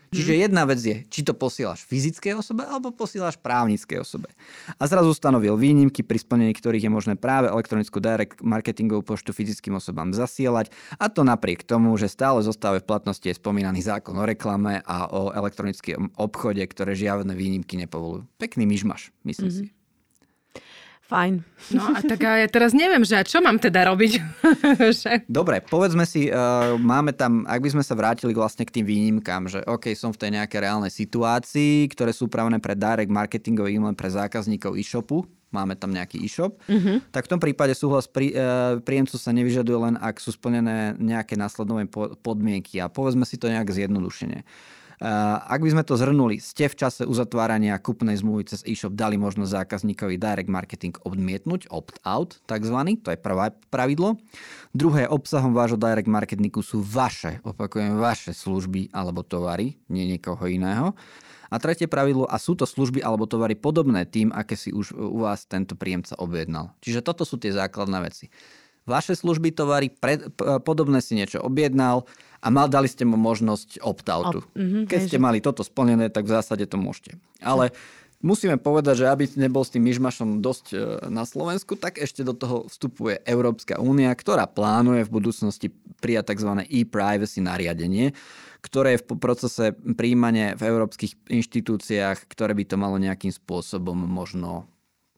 [0.10, 0.40] Čiže mhm.
[0.50, 4.34] jedna vec je, či to posielaš fyzickej osobe alebo posielaš právnickej osobe.
[4.78, 9.78] A zrazu stanovil výnimky, pri splnení ktorých je možné práve elektronickú direct marketingovú poštu fyzickým
[9.78, 14.26] osobám zasielať a to napriek tomu, že stále zostáva v platnosti je spomínaný zákon o
[14.26, 18.26] reklame a o elektronickom obchode, ktoré žiadne výnimky nepovolujú.
[18.42, 19.70] Pekný myšmaš, myslím mm-hmm.
[19.70, 19.79] si.
[21.10, 21.42] Fajn.
[21.74, 24.22] No a tak ja teraz neviem, že a čo mám teda robiť?
[25.26, 29.50] Dobre, povedzme si, uh, máme tam, ak by sme sa vrátili vlastne k tým výnimkám,
[29.50, 33.98] že OK, som v tej nejakej reálnej situácii, ktoré sú upravené pre direct marketingový len
[33.98, 37.10] pre zákazníkov e-shopu, máme tam nejaký e-shop, mm-hmm.
[37.10, 41.34] tak v tom prípade súhlas prí, uh, príjemcu sa nevyžaduje len, ak sú splnené nejaké
[41.34, 41.90] následové
[42.22, 42.78] podmienky.
[42.78, 44.46] A povedzme si to nejak zjednodušene.
[45.00, 45.08] Eh,
[45.40, 49.48] ak by sme to zhrnuli, ste v čase uzatvárania kupnej zmluvy cez e-shop dali možnosť
[49.48, 54.20] zákazníkovi direct marketing odmietnúť, opt-out takzvaný, to je prvé pravidlo.
[54.76, 60.92] Druhé, obsahom vášho direct marketingu sú vaše, opakujem, vaše služby alebo tovary, nie niekoho iného.
[61.48, 65.24] A tretie pravidlo, a sú to služby alebo tovary podobné tým, aké si už u
[65.24, 66.76] vás tento príjemca objednal.
[66.84, 68.28] Čiže toto sú tie základné veci.
[68.84, 70.28] Vaše služby, tovary, pred,
[70.68, 72.04] podobné si niečo objednal,
[72.40, 74.40] a mal, dali ste mu možnosť opt-outu.
[74.44, 77.20] Op, mm-hmm, Keď ste mali toto splnené, tak v zásade to môžete.
[77.44, 77.76] Ale
[78.24, 80.78] musíme povedať, že aby nebol s tým myšmašom dosť e,
[81.12, 85.68] na Slovensku, tak ešte do toho vstupuje Európska únia, ktorá plánuje v budúcnosti
[86.00, 86.64] prijať tzv.
[86.68, 88.16] e-privacy nariadenie,
[88.64, 94.68] ktoré je v procese príjmania v európskych inštitúciách, ktoré by to malo nejakým spôsobom možno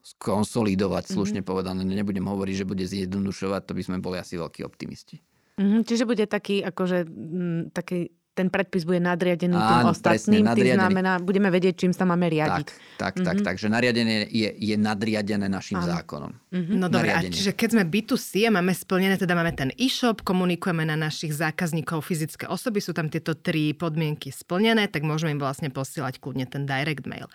[0.02, 1.52] skonsolidovať, slušne mm-hmm.
[1.54, 1.86] povedané.
[1.86, 5.22] Nebudem hovoriť, že bude zjednodušovať, to by sme boli asi veľkí optimisti.
[5.60, 10.56] Mm-hmm, čiže bude taký, akože, m, taký ten predpis bude nadriadený Áno, tým ostatným, presne,
[10.56, 12.68] tým znamená, budeme vedieť, čím sa máme riadiť.
[12.72, 13.28] Tak, tak, mm-hmm.
[13.28, 13.46] tak, mhm.
[13.46, 15.92] takže nariadenie je, je nadriadené našim Áno.
[16.00, 16.32] zákonom.
[16.48, 16.76] Mm-hmm.
[16.80, 20.88] No dobre, a čiže keď sme B2C a máme splnené, teda máme ten e-shop, komunikujeme
[20.88, 25.68] na našich zákazníkov fyzické osoby, sú tam tieto tri podmienky splnené, tak môžeme im vlastne
[25.68, 27.28] posielať kľudne ten direct mail.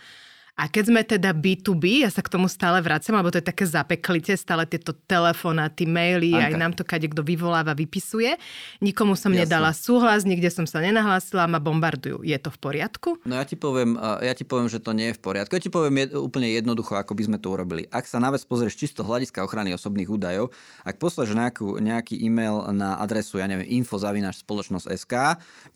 [0.56, 3.68] A keď sme teda B2B, ja sa k tomu stále vracam, alebo to je také
[3.68, 6.48] zapeklite, stále tieto telefonáty, maily, Anka.
[6.48, 8.40] aj nám to kade kto vyvoláva, vypisuje.
[8.80, 9.44] Nikomu som Jasne.
[9.44, 12.24] nedala súhlas, nikde som sa nenahlásila ma bombardujú.
[12.24, 13.20] Je to v poriadku?
[13.28, 15.52] No ja ti poviem, ja ti poviem, že to nie je v poriadku.
[15.52, 17.84] Ja ti poviem úplne jednoducho, ako by sme to urobili.
[17.92, 20.56] Ak sa na vec pozrieš čisto hľadiska ochrany osobných údajov,
[20.88, 25.14] ak nejakú, nejaký e-mail na adresu, ja neviem, info.spoločnosť.sk,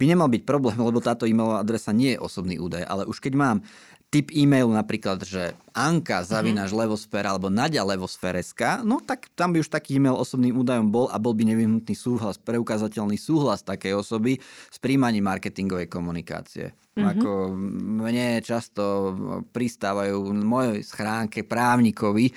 [0.01, 2.89] by nemal byť problém, lebo táto e-mailová adresa nie je osobný údaj.
[2.89, 3.57] Ale už keď mám
[4.11, 6.83] typ e-mailu napríklad, že Anka zavináš mm-hmm.
[6.83, 11.17] levosfér alebo Nadia levosféreska, no tak tam by už taký e-mail osobným údajom bol a
[11.23, 16.75] bol by nevyhnutný súhlas, preukázateľný súhlas takej osoby s príjmaním marketingovej komunikácie.
[16.75, 17.07] Mm-hmm.
[17.07, 17.31] Ako
[18.03, 19.15] mne často
[19.55, 22.35] pristávajú v mojej schránke právnikovi,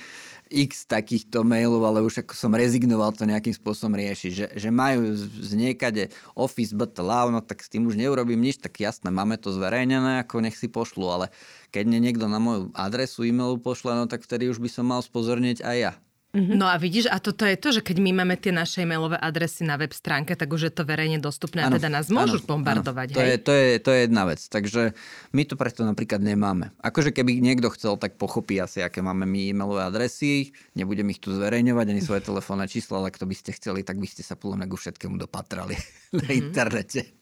[0.53, 5.17] x takýchto mailov, ale už ako som rezignoval to nejakým spôsobom riešiť, že, že majú
[5.17, 9.49] z niekade office but no tak s tým už neurobím nič, tak jasné, máme to
[9.49, 11.25] zverejnené, ako nech si pošlu, ale
[11.73, 15.01] keď mne niekto na moju adresu e-mailu pošle, no tak vtedy už by som mal
[15.01, 15.93] spozornieť aj ja.
[16.33, 16.57] Mm-hmm.
[16.57, 19.61] No a vidíš, a toto je to, že keď my máme tie naše e-mailové adresy
[19.69, 23.07] na web stránke, tak už je to verejne dostupné a teda nás môžu ano, bombardovať.
[23.13, 23.17] Ano.
[23.17, 24.41] To, je, to, je, to je jedna vec.
[24.41, 24.97] Takže
[25.29, 26.73] my to preto napríklad nemáme.
[26.81, 30.57] Akože keby niekto chcel, tak pochopí asi, aké máme my e-mailové adresy.
[30.73, 34.01] Nebudem ich tu zverejňovať, ani svoje telefónne číslo, ale ak to by ste chceli, tak
[34.01, 36.17] by ste sa podľa ku všetkému dopatrali mm-hmm.
[36.17, 37.13] na internete.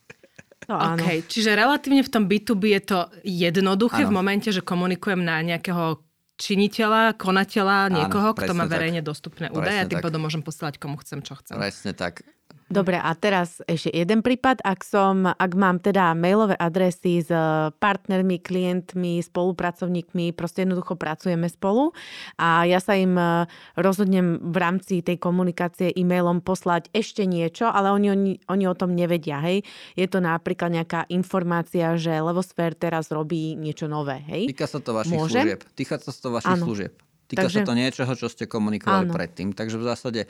[0.71, 1.04] To áno.
[1.04, 4.13] OK, čiže relatívne v tom B2B je to jednoduché Áno.
[4.13, 6.00] v momente, že komunikujem na nejakého
[6.41, 8.73] činiteľa, konateľa, niekoho, kto má presne tak.
[8.73, 10.06] verejne dostupné údaje a Presne tým tak.
[10.10, 11.56] pádom môžem posielať komu chcem, čo chcem.
[11.62, 12.25] Presne tak.
[12.71, 14.63] Dobre, a teraz ešte jeden prípad.
[14.63, 21.51] Ak som, ak mám teda mailové adresy s eh, partnermi, klientmi, spolupracovníkmi, proste jednoducho pracujeme
[21.51, 21.91] spolu
[22.39, 27.91] a ja sa im eh, rozhodnem v rámci tej komunikácie e-mailom poslať ešte niečo, ale
[27.91, 29.67] oni, oni, oni o tom nevedia, hej.
[29.99, 34.47] Je to napríklad nejaká informácia, že Levosfér teraz robí niečo nové, hej.
[34.55, 35.43] Týka sa to vašich Môžem?
[35.43, 35.60] služieb.
[35.75, 36.65] Týka sa to vašich Áno.
[36.65, 36.93] služieb.
[37.31, 39.15] Týka Takže- sa to niečoho, čo ste komunikovali Áno.
[39.15, 39.55] predtým.
[39.55, 40.21] Takže v zásade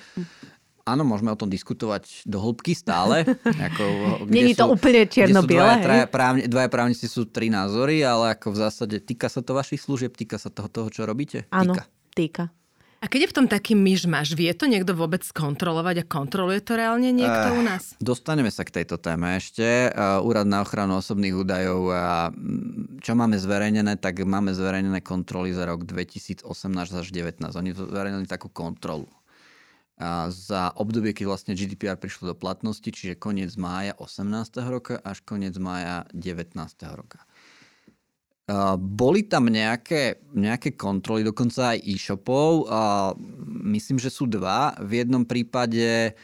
[0.86, 3.24] Áno, môžeme o tom diskutovať do hĺbky stále.
[3.72, 3.84] Ako,
[4.26, 8.54] kde Není to úplne sú čierno-biele, dvaja, právni, dvaja právnici sú tri názory, ale ako
[8.54, 11.46] v zásade týka sa to vašich služieb, týka sa toho, toho čo robíte?
[11.54, 11.84] Áno, Týka.
[12.13, 12.44] týka.
[13.02, 16.78] A keď je v tom taký myšmaš, vie to niekto vôbec kontrolovať a kontroluje to
[16.78, 17.98] reálne niekto Eh, u nás?
[17.98, 19.89] Dostaneme sa k tejto téme ešte.
[19.89, 25.50] Uh, Úrad na ochranu osobných údajov a mm, čo máme zverejnené, tak máme zverejnené kontroly
[25.50, 26.46] za rok 2018
[26.94, 27.58] až 2019.
[27.58, 29.10] Oni zverejnili takú kontrolu.
[30.33, 34.25] Za obdobie, keď vlastne GDPR prišlo do platnosti, čiže koniec mája 18.
[34.65, 36.57] roka až koniec mája 19.
[36.97, 37.21] roka.
[38.49, 42.65] Uh, Boli tam nejaké, nejaké kontroly, dokonca aj e-shopov.
[42.65, 43.13] Uh,
[43.61, 44.73] Myslím, že sú dva.
[44.81, 46.17] V jednom prípade,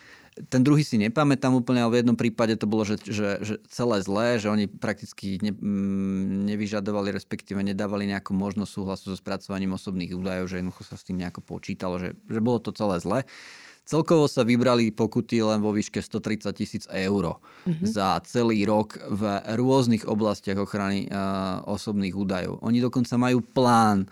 [0.50, 4.02] ten druhý si nepamätám úplne, ale v jednom prípade to bolo, že, že, že celé
[4.02, 10.14] zlé, že oni prakticky ne, mm, nevyžadovali, respektíve nedávali nejakú možnosť súhlasu so spracovaním osobných
[10.14, 13.20] údajov, že jednoducho sa s tým nejako počítalo, že, že bolo to celé zlé.
[13.88, 17.88] Celkovo sa vybrali pokuty len vo výške 130 tisíc eur mm-hmm.
[17.88, 19.24] za celý rok v
[19.56, 22.60] rôznych oblastiach ochrany uh, osobných údajov.
[22.68, 24.12] Oni dokonca majú plán,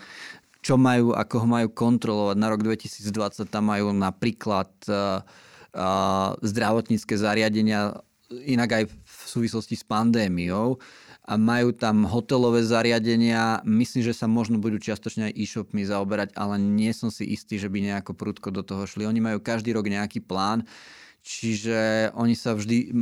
[0.64, 2.36] čo majú, ako ho majú kontrolovať.
[2.40, 5.20] Na rok 2020 tam majú napríklad uh,
[5.76, 8.00] uh, zdravotnícke zariadenia,
[8.32, 10.80] inak aj v súvislosti s pandémiou
[11.26, 13.66] a majú tam hotelové zariadenia.
[13.66, 17.66] Myslím, že sa možno budú čiastočne aj e-shopmi zaoberať, ale nie som si istý, že
[17.66, 19.10] by nejako prudko do toho šli.
[19.10, 20.70] Oni majú každý rok nejaký plán,
[21.26, 22.94] čiže oni sa vždy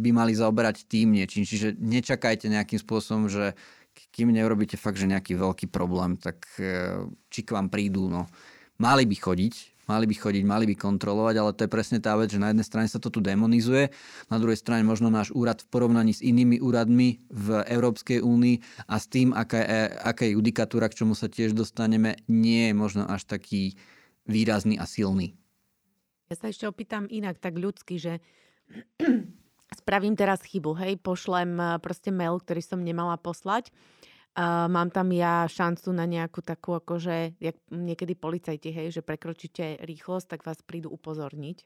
[0.00, 1.44] by mali zaoberať tým niečím.
[1.44, 3.52] Čiže nečakajte nejakým spôsobom, že
[4.14, 8.06] kým neurobíte fakt, že nejaký veľký problém, tak e, či k vám prídu.
[8.06, 8.30] No.
[8.78, 12.32] Mali by chodiť, Mali by chodiť, mali by kontrolovať, ale to je presne tá vec,
[12.32, 13.92] že na jednej strane sa to tu demonizuje,
[14.32, 18.96] na druhej strane možno náš úrad v porovnaní s inými úradmi v Európskej únii a
[18.96, 23.04] s tým, aká je, aká je judikatúra, k čomu sa tiež dostaneme, nie je možno
[23.04, 23.76] až taký
[24.24, 25.36] výrazný a silný.
[26.32, 28.24] Ja sa ešte opýtam inak, tak ľudsky, že
[29.84, 33.68] spravím teraz chybu, hej, pošlem eh, proste mail, ktorý som nemala poslať.
[34.34, 39.78] Uh, mám tam ja šancu na nejakú takú, akože, jak niekedy policajti, hej, že prekročíte
[39.86, 41.62] rýchlosť, tak vás prídu upozorniť,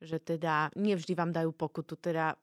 [0.00, 2.40] že teda nevždy vám dajú pokutu, teda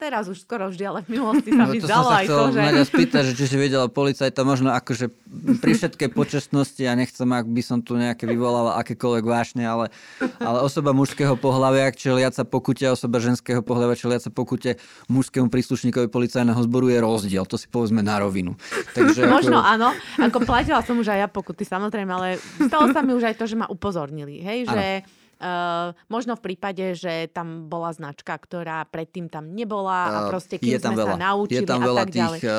[0.00, 2.60] teraz už skoro vždy, ale v minulosti sa No, mi to zdalo aj to, že...
[2.64, 5.12] Nadia spýtať, že či si vedela policajta možno akože
[5.60, 9.92] pri všetkej počestnosti a nechcem, ak by som tu nejaké vyvolával akékoľvek vášne, ale,
[10.40, 14.80] ale osoba mužského pohľavia čeliaca pokute a osoba ženského pohľavia čeliaca pokute
[15.12, 17.44] mužskému príslušníkovi policajného zboru je rozdiel.
[17.44, 18.56] To si povedzme na rovinu.
[18.96, 23.04] Takže Možno ako, áno, ako platila som už aj ja pokuty, samozrejme, ale stalo sa
[23.04, 25.04] mi už aj to, že ma upozornili, hej, že
[25.40, 30.60] uh, možno v prípade, že tam bola značka, ktorá predtým tam nebola a Uh, proste
[30.60, 32.40] kým je tam sme veľa, sa naučili je tam a veľa tak tých ďalej.
[32.44, 32.50] uh,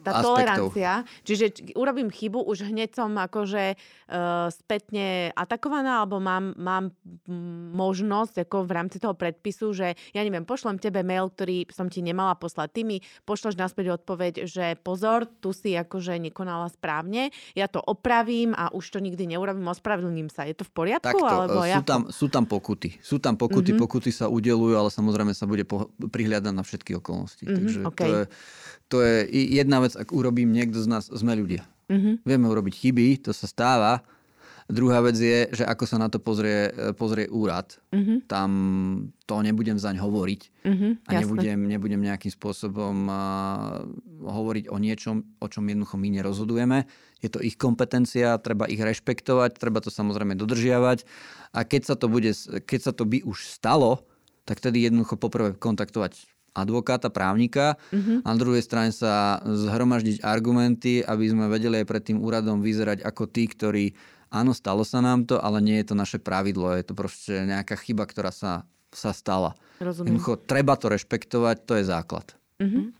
[0.00, 0.24] Tá aspektov.
[0.24, 0.92] tolerancia,
[1.28, 1.44] čiže
[1.76, 6.96] urobím chybu, už hneď som akože uh, spätne atakovaná, alebo mám, mám
[7.28, 11.92] mm, možnosť ako v rámci toho predpisu, že ja neviem, pošlem tebe mail, ktorý som
[11.92, 12.72] ti nemala poslať.
[12.72, 12.96] Ty mi
[13.28, 18.96] pošleš naspäť odpoveď, že pozor, tu si akože nekonala správne, ja to opravím a už
[18.96, 20.48] to nikdy neurobím, ospravedlním sa.
[20.48, 21.12] Je to v poriadku?
[21.12, 21.84] Takto, alebo sú, ako?
[21.84, 22.96] tam, sú tam pokuty.
[23.00, 23.78] Sú tam pokuty, Mhm.
[23.78, 27.42] pokuty sa udelujú, ale samozrejme sa bude po, prihľadať na všetky okolnosti.
[27.42, 27.98] Mhm, Takže okej.
[27.98, 28.22] to, je,
[28.86, 29.14] to je
[29.52, 31.66] jedna vec, ak urobím niekto z nás, sme ľudia.
[31.88, 32.22] Mhm.
[32.22, 34.06] Vieme urobiť chyby, to sa stáva.
[34.70, 37.74] Druhá vec je, že ako sa na to pozrie, pozrie úrad.
[37.90, 38.30] Mhm.
[38.30, 38.50] Tam
[39.26, 43.22] to nebudem zaň hovoriť Mhm, a nebudem, nebudem nejakým spôsobom a,
[44.20, 46.86] hovoriť o niečom, o čom jednoducho my nerozhodujeme.
[47.20, 51.04] Je to ich kompetencia, treba ich rešpektovať, treba to samozrejme dodržiavať.
[51.52, 52.30] A keď sa to, bude,
[52.64, 54.06] keď sa to by už stalo,
[54.46, 58.26] tak tedy jednoducho poprvé kontaktovať advokáta, právnika Mhm.
[58.26, 63.06] a na druhej strane sa zhromaždiť argumenty, aby sme vedeli aj pred tým úradom vyzerať
[63.06, 63.94] ako tí, ktorí
[64.30, 67.74] áno, stalo sa nám to, ale nie je to naše pravidlo, je to proste nejaká
[67.76, 69.54] chyba, ktorá sa, sa stala.
[69.78, 70.16] Rozumiem.
[70.16, 72.26] Jednoducho, treba to rešpektovať, to je základ.
[72.62, 72.96] Mhm.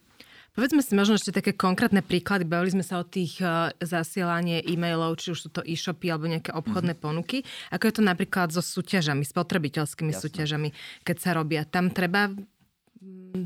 [0.50, 2.42] Povedzme si možno ešte také konkrétne príklady.
[2.42, 6.50] Bavili sme sa o tých uh, zasielanie e-mailov, či už sú to e-shopy alebo nejaké
[6.50, 7.00] obchodné Mhm.
[7.00, 7.46] ponuky.
[7.70, 10.20] Ako je to napríklad so súťažami, spotrebiteľskými Jasné.
[10.20, 10.68] súťažami,
[11.06, 11.62] keď sa robia.
[11.62, 12.34] Tam treba...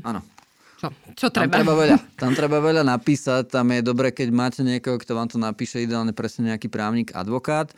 [0.01, 0.19] Áno.
[0.75, 1.55] Čo, čo treba?
[1.55, 5.31] Tam treba, veľa, tam treba veľa napísať, tam je dobre, keď máte niekoho, kto vám
[5.31, 7.71] to napíše, ideálne presne nejaký právnik, advokát.
[7.71, 7.75] E,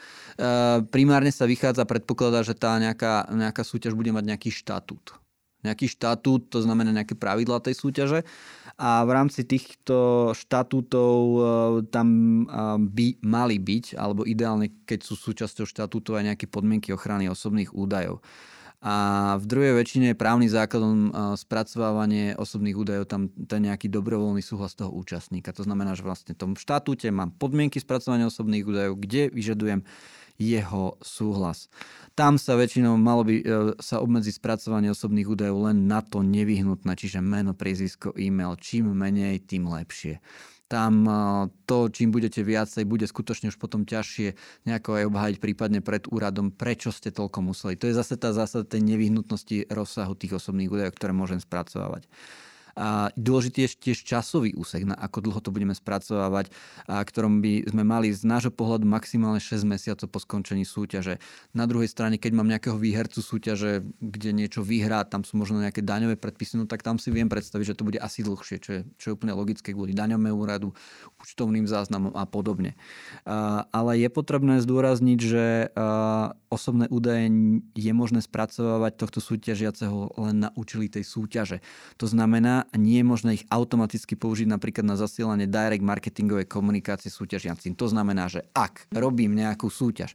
[0.90, 5.14] primárne sa vychádza, predpokladá, že tá nejaká, nejaká súťaž bude mať nejaký štatút.
[5.62, 8.20] Nejaký štatút, to znamená nejaké pravidla tej súťaže.
[8.78, 11.40] A v rámci týchto štatútov e,
[11.94, 12.44] tam e,
[12.82, 18.22] by mali byť, alebo ideálne, keď sú súčasťou štatútov aj nejaké podmienky ochrany osobných údajov.
[18.78, 18.94] A
[19.42, 24.94] v druhej väčšine je právny základom spracovávanie osobných údajov tam ten nejaký dobrovoľný súhlas toho
[24.94, 25.50] účastníka.
[25.58, 29.82] To znamená, že vlastne v tom štatúte mám podmienky spracovania osobných údajov, kde vyžadujem
[30.38, 31.70] jeho súhlas.
[32.14, 33.44] Tam sa väčšinou malo by e,
[33.82, 38.58] sa obmedziť spracovanie osobných údajov len na to nevyhnutné, čiže meno, priezvisko, e-mail.
[38.58, 40.22] Čím menej, tým lepšie
[40.68, 41.08] tam
[41.64, 44.36] to, čím budete viacej, bude skutočne už potom ťažšie
[44.68, 47.80] nejako aj obhájiť prípadne pred úradom, prečo ste toľko museli.
[47.80, 52.12] To je zase tá zásada tej nevyhnutnosti rozsahu tých osobných údajov, ktoré môžem spracovávať.
[52.78, 56.54] A dôležitý je tiež časový úsek, na ako dlho to budeme spracovávať,
[56.86, 61.18] a ktorom by sme mali z nášho pohľadu maximálne 6 mesiacov po skončení súťaže.
[61.58, 65.82] Na druhej strane, keď mám nejakého výhercu súťaže, kde niečo vyhrá, tam sú možno nejaké
[65.82, 68.82] daňové predpisy, no tak tam si viem predstaviť, že to bude asi dlhšie, čo je,
[69.02, 70.78] čo je úplne logické kvôli daňovému úradu,
[71.18, 72.78] účtovným záznamom a podobne.
[73.26, 77.26] A, ale je potrebné zdôrazniť, že a, osobné údaje
[77.74, 81.66] je možné spracovávať tohto súťažiaceho len na účely tej súťaže.
[81.98, 87.08] To znamená, a nie je možné ich automaticky použiť napríklad na zasielanie direct marketingovej komunikácie
[87.08, 87.74] súťažiacim.
[87.80, 90.14] To znamená, že ak robím nejakú súťaž,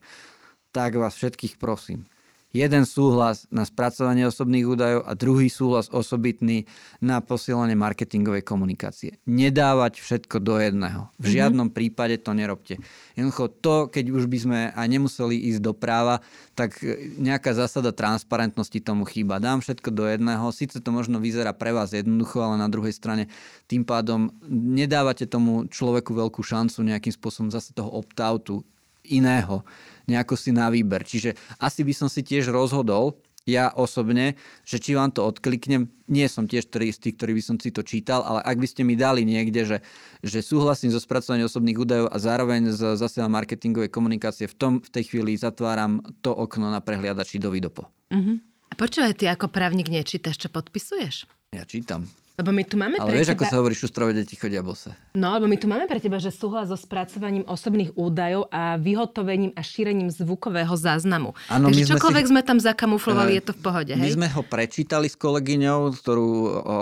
[0.72, 2.08] tak vás všetkých prosím,
[2.52, 6.68] jeden súhlas na spracovanie osobných údajov a druhý súhlas osobitný
[7.00, 9.16] na posielanie marketingovej komunikácie.
[9.24, 11.08] Nedávať všetko do jedného.
[11.16, 11.32] V mhm.
[11.32, 11.76] žiadnom mm-hmm.
[11.76, 12.76] prípade to nerobte.
[13.16, 16.20] Jednoducho to, keď už by sme aj nemuseli ísť do práva,
[16.52, 16.76] tak
[17.16, 19.40] nejaká zásada transparentnosti tomu chýba.
[19.40, 23.32] Dám všetko do jedného, síce to možno vyzerá pre vás jednoducho, ale na druhej strane
[23.64, 28.60] tým pádom nedávate tomu človeku veľkú šancu nejakým spôsobom zase toho opt-outu
[29.08, 29.66] iného
[30.12, 31.02] nejako si na výber.
[31.08, 36.26] Čiže asi by som si tiež rozhodol, ja osobne, že či vám to odkliknem, nie
[36.30, 38.94] som tiež z tých, ktorý by som si to čítal, ale ak by ste mi
[38.94, 39.78] dali niekde, že,
[40.22, 44.90] že súhlasím so spracovaním osobných údajov a zároveň s zasielom marketingovej komunikácie, v, tom, v
[44.94, 47.90] tej chvíli zatváram to okno na prehliadači do Vidopo.
[48.14, 48.38] Uh-huh.
[48.70, 51.26] A počúvaj, ty ako právnik nečítaš, čo podpisuješ?
[51.52, 52.08] Ja čítam.
[52.40, 53.36] Lebo my tu máme Ale pre vieš, teba...
[53.36, 54.88] ako sa hovorí, šustrové deti chodia bose.
[55.12, 59.52] No, lebo my tu máme pre teba, že súhlas so spracovaním osobných údajov a vyhotovením
[59.52, 61.36] a šírením zvukového záznamu.
[61.52, 62.40] Ano, Takže čokoľvek sme, si...
[62.40, 64.00] sme tam zakamuflovali, uh, je to v pohode, hej?
[64.00, 66.28] My sme ho prečítali s kolegyňou, ktorú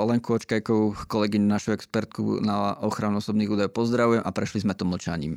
[0.07, 5.35] Lenku Očkajkou, kolegyňu, našu expertku na ochranu osobných údajov pozdravujem a prešli sme to mlčaním.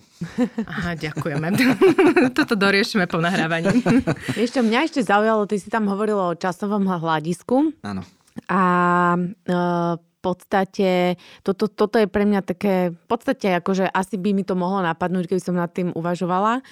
[0.70, 1.58] Aha, ďakujeme.
[2.38, 3.82] Toto doriešime po nahrávaní.
[4.38, 7.82] Ešte mňa ešte zaujalo, ty si tam hovoril o časovom hľadisku.
[7.82, 8.06] Áno.
[8.50, 8.62] A
[9.18, 9.56] e,
[9.98, 14.56] v podstate, toto, toto je pre mňa také, v podstate akože asi by mi to
[14.56, 16.64] mohlo napadnúť, keby som nad tým uvažovala,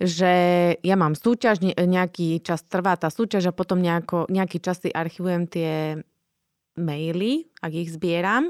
[0.00, 0.32] že
[0.80, 5.44] ja mám súťaž, nejaký čas trvá tá súťaž a potom nejako, nejaký čas si archivujem
[5.50, 6.00] tie
[6.78, 8.48] maily, ak ich zbieram.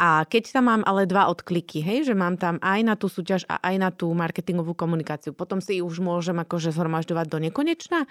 [0.00, 3.44] A keď tam mám ale dva odkliky, hej, že mám tam aj na tú súťaž
[3.46, 8.08] a aj na tú marketingovú komunikáciu, potom si už môžem akože zhromažďovať do nekonečna.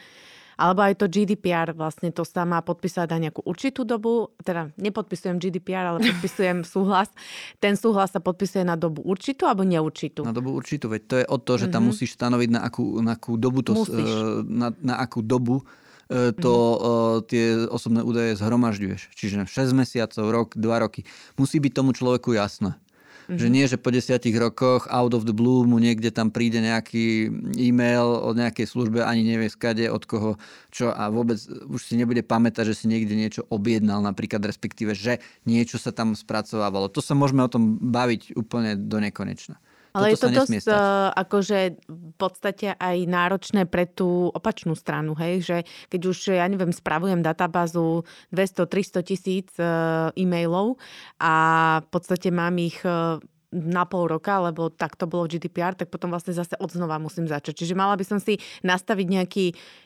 [0.56, 5.40] Alebo aj to GDPR, vlastne to sa má podpísať na nejakú určitú dobu, teda nepodpisujem
[5.40, 7.12] GDPR, ale podpisujem súhlas.
[7.60, 10.24] Ten súhlas sa podpisuje na dobu určitú alebo neurčitú?
[10.24, 11.92] Na dobu určitú, veď to je o to, že tam mm-hmm.
[11.92, 14.10] musíš stanoviť na akú, na akú dobu to, musíš.
[14.48, 15.68] na, na akú dobu
[16.08, 17.24] e, to mm-hmm.
[17.28, 19.02] tie osobné údaje zhromažďuješ.
[19.12, 21.04] Čiže 6 mesiacov, rok, 2 roky.
[21.36, 22.80] Musí byť tomu človeku jasné.
[23.26, 23.42] Mm-hmm.
[23.42, 27.34] Že nie, že po desiatich rokoch out of the blue mu niekde tam príde nejaký
[27.58, 30.38] e-mail od nejakej službe, ani nevie skade, od koho,
[30.70, 35.22] čo a vôbec už si nebude pamätať, že si niekde niečo objednal, napríklad respektíve, že
[35.50, 36.94] niečo sa tam spracovávalo.
[36.94, 39.58] To sa môžeme o tom baviť úplne do nekonečna.
[39.96, 45.16] Ale Toto je to dosť uh, akože v podstate aj náročné pre tú opačnú stranu,
[45.16, 48.04] hej, že keď už, ja neviem, spravujem databázu
[48.36, 50.76] 200-300 tisíc uh, e-mailov
[51.16, 51.34] a
[51.80, 53.24] v podstate mám ich uh,
[53.56, 57.24] na pol roka, lebo tak to bolo v GDPR, tak potom vlastne zase odznova musím
[57.26, 57.64] začať.
[57.64, 58.36] Čiže mala by som si
[58.68, 59.46] nastaviť nejaký,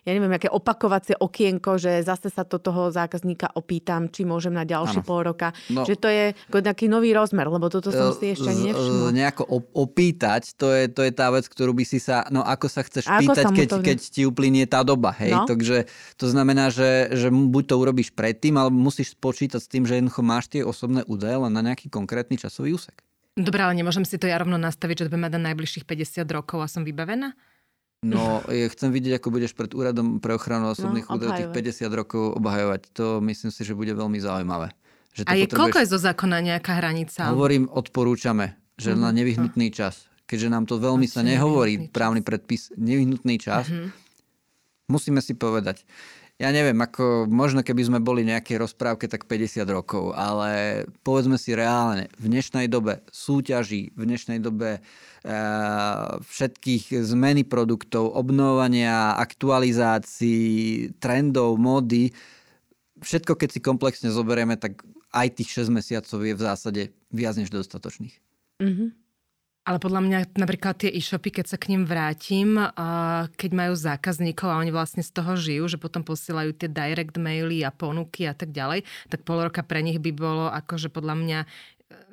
[0.09, 4.65] ja neviem, nejaké opakovacie okienko, že zase sa to toho zákazníka opýtam, či môžem na
[4.65, 5.07] ďalší ano.
[5.07, 5.53] pol roka.
[5.69, 9.13] No, že to je nejaký nový rozmer, lebo toto som si ešte ani nevšimla.
[9.13, 9.43] Nejako
[9.77, 13.05] opýtať, to je, to je tá vec, ktorú by si sa, no ako sa chceš
[13.05, 15.35] ako pýtať, keď, keď ti uplynie tá doba, hej?
[15.35, 15.45] No?
[15.45, 15.85] Takže
[16.17, 20.23] to znamená, že, že buď to urobíš predtým, alebo musíš spočítať s tým, že jednoducho
[20.25, 23.08] máš tie osobné údaje len na nejaký konkrétny časový úsek.
[23.39, 26.27] Dobre, ale nemôžem si to ja rovno nastaviť, že to budeme mať na najbližších 50
[26.27, 27.31] rokov a som vybavená?
[27.99, 31.99] No, ja chcem vidieť, ako budeš pred úradom pre ochranu osobných no, údajov tých 50
[31.99, 32.95] rokov obhajovať.
[32.95, 34.71] To myslím si, že bude veľmi zaujímavé.
[35.15, 35.59] Že a je potrebuješ...
[35.59, 37.31] koľko je zo zákona nejaká hranica?
[37.31, 39.03] Hovorím, odporúčame, že uh-huh.
[39.03, 40.07] na nevyhnutný čas.
[40.27, 43.91] Keďže nám to veľmi sa nehovorí, právny predpis, nevyhnutný čas, uh-huh.
[44.87, 45.83] musíme si povedať,
[46.39, 51.35] ja neviem, ako možno keby sme boli v nejakej rozprávke, tak 50 rokov, ale povedzme
[51.35, 54.81] si reálne, v dnešnej dobe súťaží, v dnešnej dobe e,
[56.23, 62.15] všetkých zmeny produktov, obnovania, aktualizácií, trendov, módy,
[63.03, 64.79] všetko keď si komplexne zoberieme, tak
[65.11, 66.81] aj tých 6 mesiacov je v zásade
[67.11, 68.15] viac než dostatočných.
[68.63, 68.89] Mm-hmm.
[69.69, 72.57] Ale podľa mňa napríklad tie e-shopy, keď sa k ním vrátim,
[73.37, 77.61] keď majú zákazníkov a oni vlastne z toho žijú, že potom posielajú tie direct maily
[77.61, 78.81] a ponuky a tak ďalej,
[79.13, 81.39] tak pol roka pre nich by bolo akože podľa mňa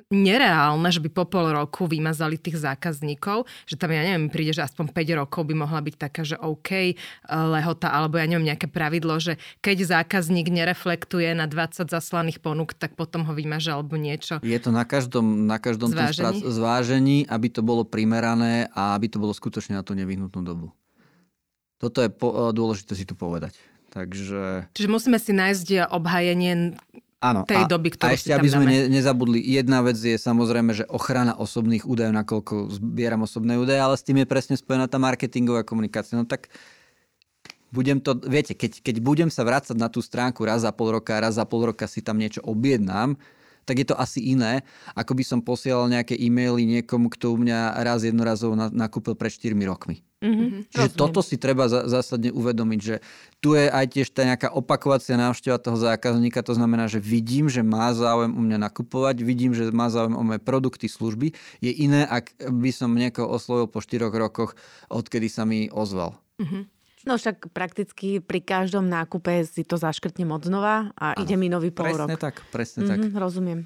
[0.07, 4.63] nereálne, že by po pol roku vymazali tých zákazníkov, že tam, ja neviem, príde, že
[4.63, 6.93] aspoň 5 rokov by mohla byť taká, že OK, eh,
[7.27, 12.95] lehota, alebo ja neviem, nejaké pravidlo, že keď zákazník nereflektuje na 20 zaslaných ponúk, tak
[12.95, 14.39] potom ho vymaže alebo niečo.
[14.43, 16.39] Je to na každom, na každom zvážení?
[16.47, 20.71] Zvážení, aby to bolo primerané a aby to bolo skutočne na tú nevyhnutnú dobu.
[21.77, 23.53] Toto je po, dôležité si tu povedať.
[23.93, 24.71] Takže...
[24.73, 26.77] Čiže musíme si nájsť obhajenie
[27.17, 30.69] Áno, tej a, doby, ktorú a ešte, aby sme ne, nezabudli, jedna vec je samozrejme,
[30.77, 35.01] že ochrana osobných údajov, nakoľko zbieram osobné údaje, ale s tým je presne spojená tá
[35.01, 36.13] marketingová komunikácia.
[36.13, 36.53] No tak
[37.73, 41.17] budem to, viete, keď, keď budem sa vrácať na tú stránku raz za pol roka,
[41.17, 43.17] raz za pol roka si tam niečo objednám,
[43.67, 44.63] tak je to asi iné,
[44.95, 49.51] ako by som posielal nejaké e-maily niekomu, kto u mňa raz jednorazovo nakúpil pred 4
[49.67, 50.07] rokmi.
[50.17, 50.73] Mm-hmm.
[50.73, 51.01] Čiže Rozumiem.
[51.03, 53.05] toto si treba zásadne uvedomiť, že
[53.37, 57.61] tu je aj tiež tá nejaká opakovacia návšteva toho zákazníka, to znamená, že vidím, že
[57.61, 61.37] má záujem u mňa nakupovať, vidím, že má záujem o moje produkty, služby.
[61.61, 64.57] Je iné, ak by som niekoho oslovil po 4 rokoch,
[64.89, 66.17] odkedy sa mi ozval.
[66.41, 66.76] Mm-hmm.
[67.07, 71.47] No však prakticky pri každom nákupe si to zaškrtnem od znova a ano, ide mi
[71.47, 72.11] nový pol rok.
[72.11, 73.15] Presne tak, presne mm-hmm, tak.
[73.15, 73.59] Rozumiem.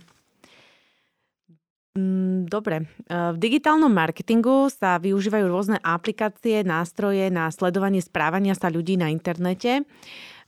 [1.91, 2.87] Mm, dobre.
[3.09, 9.11] E, v digitálnom marketingu sa využívajú rôzne aplikácie, nástroje na sledovanie správania sa ľudí na
[9.11, 9.83] internete.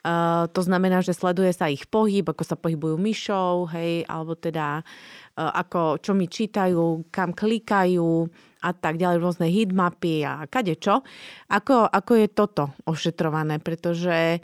[0.04, 4.84] Uh, to znamená, že sleduje sa ich pohyb, ako sa pohybujú myšou, hej, alebo teda
[4.84, 8.28] uh, ako, čo mi čítajú, kam klikajú
[8.68, 11.08] a tak ďalej, rôzne hitmapy a kadečo.
[11.48, 13.64] Ako, ako je toto ošetrované?
[13.64, 14.44] Pretože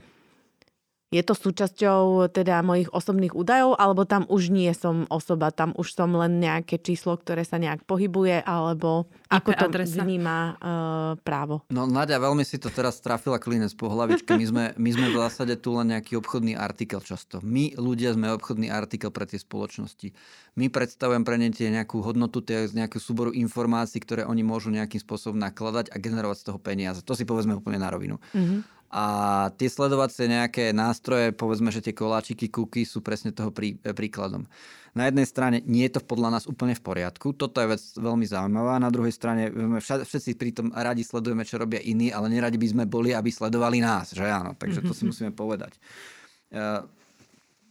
[1.10, 5.98] je to súčasťou teda mojich osobných údajov, alebo tam už nie som osoba, tam už
[5.98, 10.06] som len nejaké číslo, ktoré sa nejak pohybuje, alebo ako to adresa.
[10.06, 11.66] vníma uh, právo?
[11.74, 14.38] No Nadia, veľmi si to teraz trafila klinec po hlavičke.
[14.38, 17.42] My sme, my sme v zásade tu len nejaký obchodný artikel často.
[17.42, 20.14] My ľudia sme obchodný artikel pre tie spoločnosti.
[20.62, 25.02] My predstavujem pre ne tie nejakú hodnotu, tie nejakú súboru informácií, ktoré oni môžu nejakým
[25.02, 27.02] spôsobom nakladať a generovať z toho peniaze.
[27.02, 28.22] To si povedzme úplne na rovinu.
[28.38, 28.79] Mm-hmm.
[28.90, 29.06] A
[29.54, 34.50] tie sledovacie nejaké nástroje, povedzme, že tie koláčiky, kuky sú presne toho prí, e, príkladom.
[34.98, 38.26] Na jednej strane nie je to podľa nás úplne v poriadku, toto je vec veľmi
[38.26, 42.84] zaujímavá, na druhej strane všetci pritom radi sledujeme, čo robia iní, ale neradi by sme
[42.90, 45.78] boli, aby sledovali nás, že áno, takže to si musíme povedať.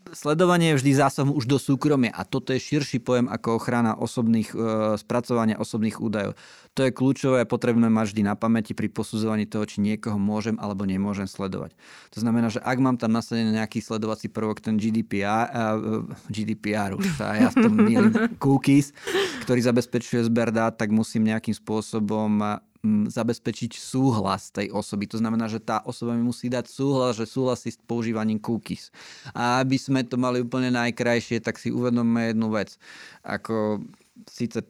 [0.09, 3.95] E, sledovanie je vždy zásahom už do súkromia a toto je širší pojem ako ochrana
[3.97, 4.57] osobných, e,
[4.97, 6.35] spracovania osobných údajov.
[6.77, 10.55] To je kľúčové a potrebné mať vždy na pamäti pri posudzovaní toho, či niekoho môžem
[10.63, 11.75] alebo nemôžem sledovať.
[12.15, 16.95] To znamená, že ak mám tam nasadený nejaký sledovací prvok, ten GDPR, uh, e, GDPR
[16.95, 17.83] už sa ja tom
[18.43, 18.95] cookies,
[19.43, 25.11] ktorý zabezpečuje zber dát, tak musím nejakým spôsobom zabezpečiť súhlas tej osoby.
[25.11, 28.95] To znamená, že tá osoba mi musí dať súhlas, že súhlasí s používaním cookies.
[29.35, 32.79] A aby sme to mali úplne najkrajšie, tak si uvedomme jednu vec.
[33.27, 33.83] Ako
[34.31, 34.63] síce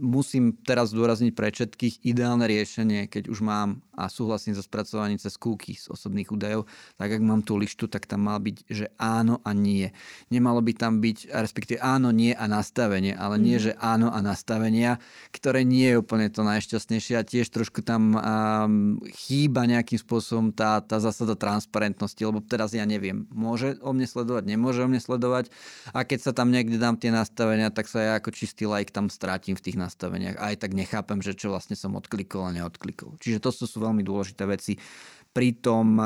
[0.00, 5.36] musím teraz zdôrazniť pre všetkých ideálne riešenie, keď už mám a súhlasím so spracovaním cez
[5.36, 6.64] cookies osobných údajov,
[6.96, 9.92] tak ak mám tú lištu, tak tam mal byť, že áno a nie.
[10.32, 13.62] Nemalo by tam byť, respektíve áno, nie a nastavenie, ale nie, mhm.
[13.62, 15.00] že áno a nastavenia,
[15.32, 18.20] ktoré nie je úplne to najšťastnejšie a tiež trošku tam um,
[19.12, 24.48] chýba nejakým spôsobom tá, tá zásada transparentnosti, lebo teraz ja neviem, môže o mne sledovať,
[24.48, 25.52] nemôže o mne sledovať
[25.92, 29.08] a keď sa tam niekde dám tie nastavenia, tak sa ja ako čistý like tam
[29.26, 33.18] strátim v tých nastaveniach a aj tak nechápem, že čo vlastne som odklikol a neodklikol.
[33.18, 34.78] Čiže to sú veľmi dôležité veci
[35.34, 35.98] pri, tom,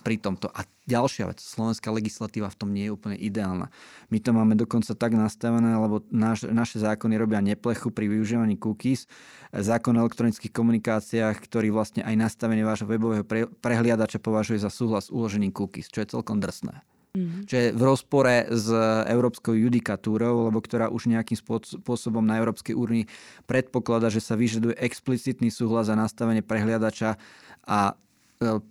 [0.00, 0.48] pri tomto.
[0.48, 3.68] A ďalšia vec, slovenská legislatíva v tom nie je úplne ideálna.
[4.08, 9.04] My to máme dokonca tak nastavené, lebo naš, naše zákony robia neplechu pri využívaní cookies.
[9.52, 13.22] Zákon o elektronických komunikáciách, ktorý vlastne aj nastavenie vášho webového
[13.60, 16.82] prehliadača považuje za súhlas s uložením cookies, čo je celkom drsné.
[17.18, 17.42] Mm-hmm.
[17.50, 18.70] Čo je v rozpore s
[19.10, 21.34] európskou judikatúrou, lebo ktorá už nejakým
[21.82, 23.10] spôsobom na Európskej úrovni
[23.50, 27.18] predpokladá, že sa vyžaduje explicitný súhlas za nastavenie prehliadača
[27.66, 27.98] a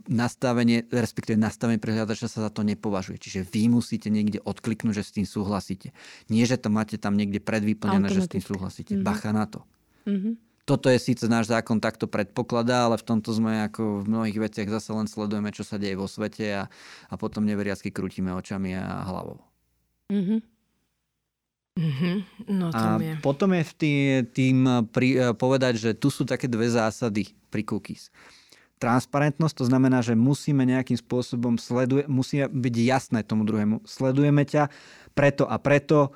[0.08, 3.20] nastavenie, respektíve nastavenie prehľadača sa za to nepovažuje.
[3.20, 5.92] Čiže vy musíte niekde odkliknúť, že s tým súhlasíte.
[6.32, 8.96] Nie, že to máte tam niekde predvyplnené, že s tým súhlasíte.
[8.96, 9.08] Mm-hmm.
[9.08, 9.68] Bacha na to.
[10.08, 10.47] Mm-hmm.
[10.68, 14.68] Toto je síce náš zákon takto predpokladá, ale v tomto sme ako v mnohých veciach
[14.68, 16.64] zase len sledujeme, čo sa deje vo svete a,
[17.08, 19.40] a potom neveriacky krútime očami a hlavou.
[20.12, 20.40] Mm-hmm.
[21.78, 22.16] Mm-hmm.
[22.52, 23.16] No, a je.
[23.24, 24.58] potom je tým, tým
[24.92, 28.12] pri, povedať, že tu sú také dve zásady pri cookies
[28.78, 33.82] transparentnosť, to znamená, že musíme nejakým spôsobom sleduje, musí byť jasné tomu druhému.
[33.90, 34.70] Sledujeme ťa
[35.18, 36.14] preto a preto,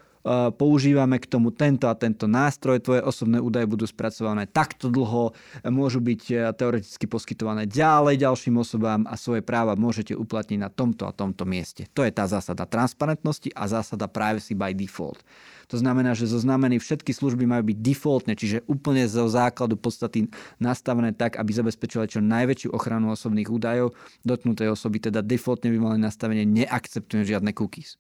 [0.55, 5.33] používame k tomu tento a tento nástroj, tvoje osobné údaje budú spracované takto dlho,
[5.67, 11.09] môžu byť uh, teoreticky poskytované ďalej ďalším osobám a svoje práva môžete uplatniť na tomto
[11.09, 11.89] a tomto mieste.
[11.97, 15.25] To je tá zásada transparentnosti a zásada privacy by default.
[15.71, 20.27] To znamená, že zoznamený všetky služby majú byť defaultne, čiže úplne zo základu podstaty
[20.59, 23.95] nastavené tak, aby zabezpečovali čo najväčšiu ochranu osobných údajov
[24.27, 27.95] dotknutej osoby, teda defaultne by mali nastavenie neakceptujem žiadne cookies.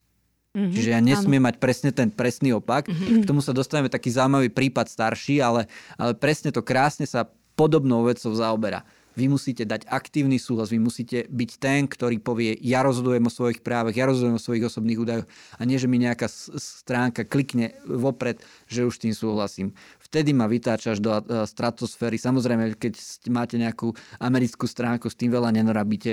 [0.51, 1.47] Mm-hmm, Čiže ja nesmiem áno.
[1.47, 2.91] mať presne ten presný opak.
[2.91, 3.23] Mm-hmm.
[3.23, 7.23] K tomu sa dostaneme taký zaujímavý prípad starší, ale, ale presne to krásne sa
[7.55, 8.83] podobnou vecou zaoberá.
[9.11, 13.59] Vy musíte dať aktívny súhlas, vy musíte byť ten, ktorý povie, ja rozhodujem o svojich
[13.59, 15.27] právach, ja rozhodujem o svojich osobných údajoch
[15.59, 18.39] a nie, že mi nejaká stránka klikne vopred,
[18.71, 19.75] že už tým súhlasím.
[19.99, 21.11] Vtedy ma vytáčaš do
[21.47, 22.19] stratosféry.
[22.19, 22.93] Samozrejme, keď
[23.31, 26.11] máte nejakú americkú stránku, s tým veľa nenarabíte.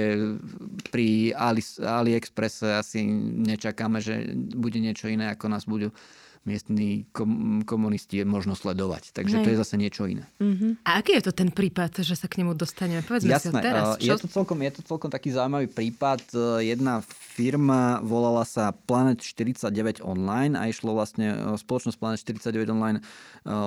[0.95, 3.03] Pri Ali, AliExpresse asi
[3.43, 5.91] nečakáme, že bude niečo iné, ako nás budú
[6.47, 9.11] miestni kom- komunisti možno sledovať.
[9.15, 9.45] Takže Hej.
[9.45, 10.25] to je zase niečo iné.
[10.39, 10.77] Uh-huh.
[10.85, 13.03] A aký je to ten prípad, že sa k nemu dostaneme?
[13.03, 13.85] Povedzme Jasné, si ho teraz.
[13.99, 14.15] Čo?
[14.15, 16.21] Je, to celkom, je to celkom taký zaujímavý prípad.
[16.35, 22.75] E, jedna firma volala sa Planet 49 Online a išlo vlastne, e, spoločnosť Planet 49
[22.75, 23.01] Online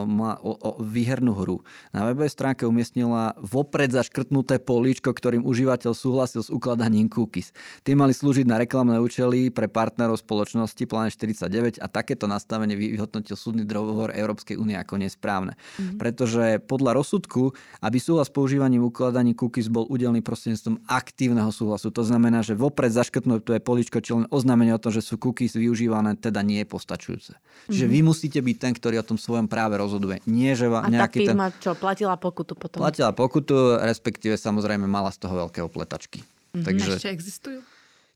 [0.05, 1.65] má o, o výhernú hru.
[1.89, 7.49] Na webovej stránke umiestnila vopred zaškrtnuté políčko, ktorým užívateľ súhlasil s ukladaním cookies.
[7.81, 12.75] Tie mali slúžiť na reklamné účely pre partnerov spoločnosti Planet 49 a takéto nastavenie vyslovene
[12.77, 15.57] vyhodnotil súdny dohovor Európskej únie ako nesprávne.
[15.57, 15.97] Mm-hmm.
[15.97, 21.89] Pretože podľa rozsudku, aby súhlas s používaním ukladaní cookies bol udelený prostredníctvom aktívneho súhlasu.
[21.89, 26.15] To znamená, že vopred je poličko, či len oznámenie o tom, že sú cookies využívané,
[26.21, 27.33] teda nie je postačujúce.
[27.33, 27.71] Mm-hmm.
[27.73, 30.21] Čiže vy musíte byť ten, ktorý o tom svojom práve rozhoduje.
[30.29, 31.59] Nie, že A nejaký tá firma ten...
[31.59, 32.79] čo, platila pokutu potom?
[32.83, 36.21] Platila pokutu, respektíve samozrejme mala z toho veľké opletačky.
[36.21, 36.65] Mm-hmm.
[36.67, 36.91] Takže...
[36.99, 37.59] Ešte existujú?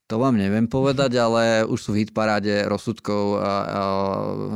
[0.06, 3.52] To vám neviem povedať, ale už sú v hitparáde rozsudkov a, a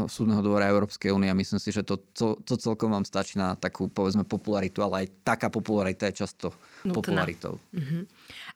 [0.05, 3.57] súdneho dvora Európskej únie a myslím si, že to, to, to celkom vám stačí na
[3.57, 6.53] takú, povedzme, popularitu, ale aj taká popularita je často
[6.85, 6.93] Nutná.
[6.93, 7.57] popularitou.
[7.73, 8.05] Uh-huh.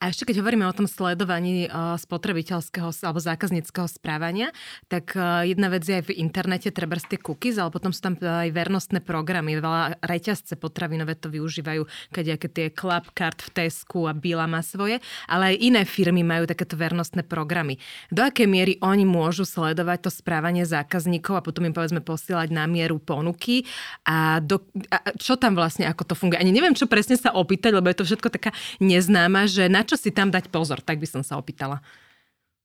[0.04, 4.51] A ešte keď hovoríme o tom sledovaní spotrebiteľského alebo zákazníckého správania,
[4.91, 5.16] tak
[5.47, 8.99] jedna vec je aj v internete, treba tie cookies, ale potom sú tam aj vernostné
[8.99, 9.56] programy.
[9.56, 14.99] Veľa reťazce potravinové to využívajú, keď aké tie Clubcard v Tesku a Bila má svoje,
[15.24, 17.80] ale aj iné firmy majú takéto vernostné programy.
[18.12, 22.68] Do akej miery oni môžu sledovať to správanie zákazníkov a potom im povedzme posielať na
[22.68, 23.64] mieru ponuky
[24.04, 26.43] a, do, a čo tam vlastne, ako to funguje.
[26.43, 28.51] Ani neviem, čo presne sa opýtať, lebo je to všetko taká
[28.84, 31.82] neznáma, že na čo si tam dať pozor, tak by som sa opýtala.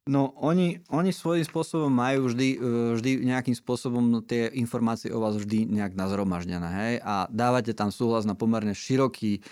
[0.08, 2.58] No, oni, oni svojím spôsobom majú vždy, e,
[2.96, 6.94] vždy nejakým spôsobom tie informácie o vás vždy nejak nazromaždené, hej?
[7.04, 9.44] A dávate tam súhlas na pomerne široký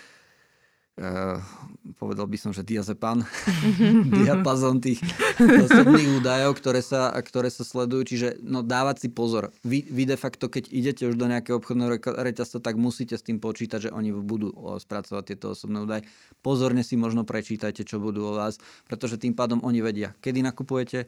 [1.95, 3.21] povedal by som, že diazepán,
[4.17, 4.99] diapazon tých
[5.37, 8.01] osobných údajov, ktoré sa, ktoré sa sledujú.
[8.03, 9.53] Čiže no, dávať si pozor.
[9.61, 13.37] Vy, vy de facto, keď idete už do nejakého obchodného reťazca, tak musíte s tým
[13.37, 16.03] počítať, že oni budú spracovať tieto osobné údaje.
[16.41, 18.57] Pozorne si možno prečítajte, čo budú o vás,
[18.89, 21.07] pretože tým pádom oni vedia, kedy nakupujete,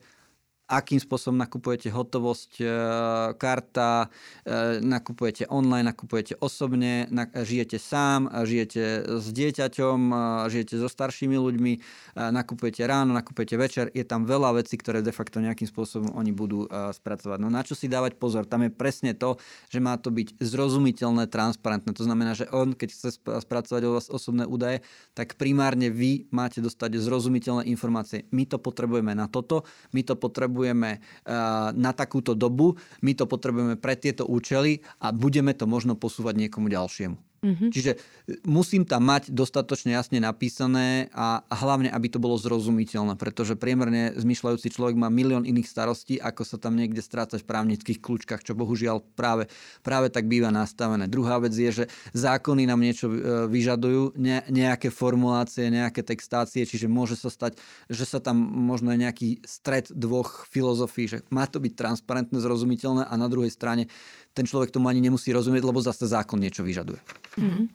[0.70, 2.66] akým spôsobom nakupujete hotovosť, e,
[3.42, 4.14] karta,
[4.46, 10.00] e, nakupujete online, nakupujete osobne, žijete sám, žijete s dieťaťom,
[10.46, 11.74] žijete so staršími ľuďmi,
[12.30, 13.86] nakupujete ráno, nakupujete večer.
[13.98, 17.42] Je tam veľa vecí, ktoré de facto nejakým spôsobom oni budú e, spracovať.
[17.42, 18.46] No na čo si dávať pozor?
[18.46, 19.42] Tam je presne to,
[19.74, 21.98] že má to byť zrozumiteľné, transparentné.
[21.98, 24.86] To znamená, že on, keď chce spracovať o vás osobné údaje,
[25.18, 28.30] tak primárne vy máte dostať zrozumiteľné informácie.
[28.30, 29.66] My to potrebujeme na toto,
[29.98, 35.16] my to potrebujeme potrebujeme eh, na takúto dobu, my to potrebujeme pre tieto účely a
[35.16, 37.29] budeme to možno posúvať niekomu ďalšiemu.
[37.40, 37.70] Mm-hmm.
[37.72, 37.98] Čiže e,
[38.44, 44.68] musím tam mať dostatočne jasne napísané a, hlavne, aby to bolo zrozumiteľné, pretože priemerne zmyšľajúci
[44.76, 49.02] človek má milión iných starostí, ako sa tam niekde strácať v právnických kľúčkach, čo bohužiaľ
[49.16, 49.48] práve,
[49.80, 51.08] práve tak býva nastavené.
[51.08, 53.16] Druhá vec je, že zákony nám niečo e,
[53.48, 57.56] vyžadujú, ne, nejaké formulácie, nejaké textácie, čiže môže sa stať,
[57.88, 63.08] že sa tam možno je nejaký stred dvoch filozofií, že má to byť transparentné, zrozumiteľné
[63.08, 63.88] a na druhej strane
[64.34, 67.02] ten človek tomu ani nemusí rozumieť, lebo zase zákon niečo vyžaduje.
[67.38, 67.66] Mm-hmm.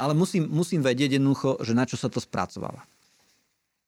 [0.00, 2.84] Ale musím, musím vedieť jednoducho, že na čo sa to spracováva.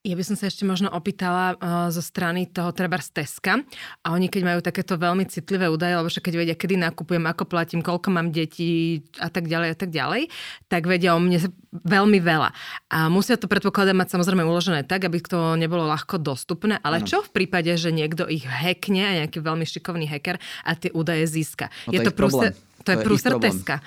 [0.03, 3.63] Ja by som sa ešte možno opýtala uh, zo strany toho treba z Teska
[4.03, 7.47] a oni keď majú takéto veľmi citlivé údaje, lebo však keď vedia, kedy nakupujem, ako
[7.47, 10.27] platím, koľko mám detí a tak ďalej a tak ďalej,
[10.67, 12.51] tak vedia o mne veľmi veľa.
[12.91, 17.07] A musia to predpokladať mať samozrejme uložené tak, aby to nebolo ľahko dostupné, ale ano.
[17.07, 21.71] čo v prípade, že niekto ich hackne nejaký veľmi šikovný hacker a tie údaje získa?
[21.87, 22.51] No to je to prúser,
[22.83, 23.79] to, to je prúser Teska.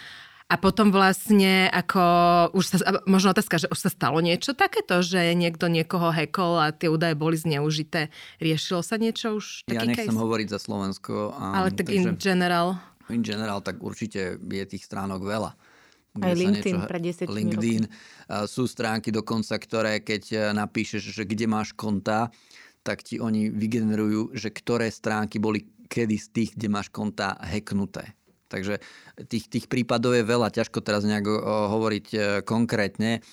[0.45, 2.03] A potom vlastne ako,
[2.53, 2.77] už sa,
[3.09, 7.17] možno otázka, že už sa stalo niečo takéto, že niekto niekoho hekol a tie údaje
[7.17, 8.13] boli zneužité.
[8.37, 9.65] Riešilo sa niečo už?
[9.65, 10.21] Taký ja nechcem case?
[10.21, 11.33] hovoriť za Slovensko.
[11.33, 12.77] A, Ale tak takže, in general?
[13.09, 15.51] In general, tak určite je tých stránok veľa.
[16.15, 17.83] Aj LinkedIn niečo, pre 10 LinkedIn.
[17.89, 18.47] Roky.
[18.47, 22.31] Sú stránky dokonca, ktoré keď e, napíšeš, že kde máš konta,
[22.85, 28.15] tak ti oni vygenerujú, že ktoré stránky boli kedy z tých, kde máš konta hacknuté.
[28.47, 28.79] Takže
[29.25, 33.25] tých, tých prípadov je veľa, ťažko teraz nejak hovoriť e, konkrétne.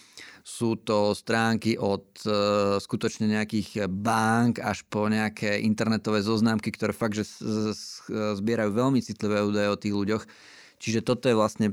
[0.42, 2.28] Sú to stránky od e,
[2.82, 7.28] skutočne nejakých bank až po nejaké internetové zoznámky, ktoré fakt, že
[8.10, 10.24] zbierajú veľmi citlivé údaje o tých ľuďoch.
[10.82, 11.70] Čiže toto je vlastne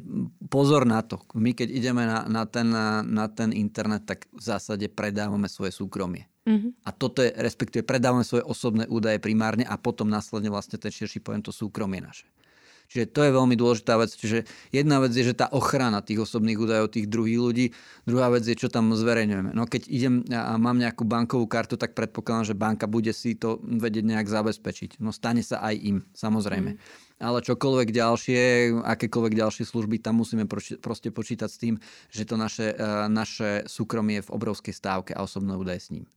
[0.54, 1.18] pozor na to.
[1.34, 2.70] My keď ideme na, na, ten,
[3.10, 6.30] na ten internet, tak v zásade predávame svoje súkromie.
[6.46, 6.86] Mm-hmm.
[6.86, 11.26] A toto je, respektíve predávame svoje osobné údaje primárne a potom následne vlastne ten širší
[11.26, 12.30] pojem to súkromie naše.
[12.90, 14.10] Čiže to je veľmi dôležitá vec.
[14.10, 17.66] Čiže jedna vec je, že tá ochrana tých osobných údajov tých druhých ľudí,
[18.10, 19.54] druhá vec je, čo tam zverejňujeme.
[19.54, 23.62] No keď idem a mám nejakú bankovú kartu, tak predpokladám, že banka bude si to
[23.62, 24.98] vedieť nejak zabezpečiť.
[24.98, 26.76] No stane sa aj im, samozrejme.
[26.76, 26.80] Mm.
[27.20, 28.42] Ale čokoľvek ďalšie,
[28.80, 31.76] akékoľvek ďalšie služby, tam musíme proste počítať s tým,
[32.10, 36.08] že to naše, e, naše súkromie je v obrovskej stávke a osobné údaje s ním.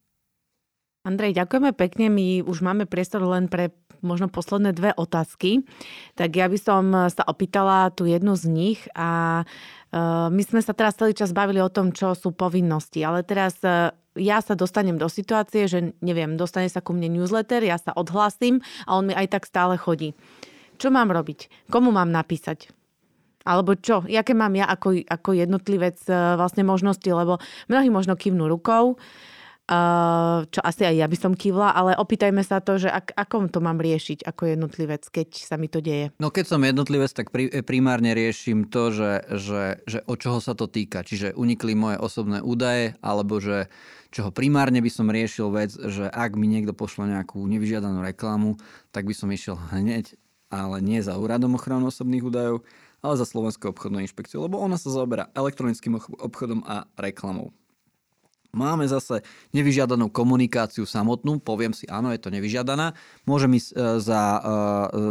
[1.03, 2.07] Andrej, ďakujeme pekne.
[2.15, 3.75] My už máme priestor len pre
[4.07, 5.67] možno posledné dve otázky.
[6.15, 10.71] Tak ja by som sa opýtala tu jednu z nich a uh, my sme sa
[10.71, 14.95] teraz celý čas bavili o tom, čo sú povinnosti, ale teraz uh, ja sa dostanem
[14.95, 19.15] do situácie, že neviem, dostane sa ku mne newsletter, ja sa odhlásim a on mi
[19.19, 20.15] aj tak stále chodí.
[20.79, 21.67] Čo mám robiť?
[21.67, 22.71] Komu mám napísať?
[23.43, 24.07] Alebo čo?
[24.07, 27.07] Jaké mám ja ako, ako jednotlivec vlastne možnosti?
[27.11, 29.03] Lebo mnohí možno kývnú rukou,
[30.51, 33.63] čo asi aj ja by som kývla, ale opýtajme sa to, že ak, ako to
[33.63, 36.11] mám riešiť ako jednotlivec, keď sa mi to deje.
[36.19, 40.59] No keď som jednotlivec, tak pri, primárne riešim to, že, že, že od čoho sa
[40.59, 41.07] to týka.
[41.07, 43.71] Čiže unikli moje osobné údaje, alebo že
[44.11, 48.59] čoho primárne by som riešil vec, že ak mi niekto pošle nejakú nevyžiadanú reklamu,
[48.91, 50.19] tak by som išiel hneď,
[50.51, 52.67] ale nie za úradom ochranu osobných údajov,
[52.99, 57.55] ale za Slovenskou obchodnou inšpekciou, lebo ona sa zaoberá elektronickým obchodom a reklamou.
[58.53, 59.25] Máme zase
[59.57, 62.93] nevyžiadanú komunikáciu samotnú, poviem si, áno, je to nevyžiadaná.
[63.25, 64.41] Môžem ísť e, za e,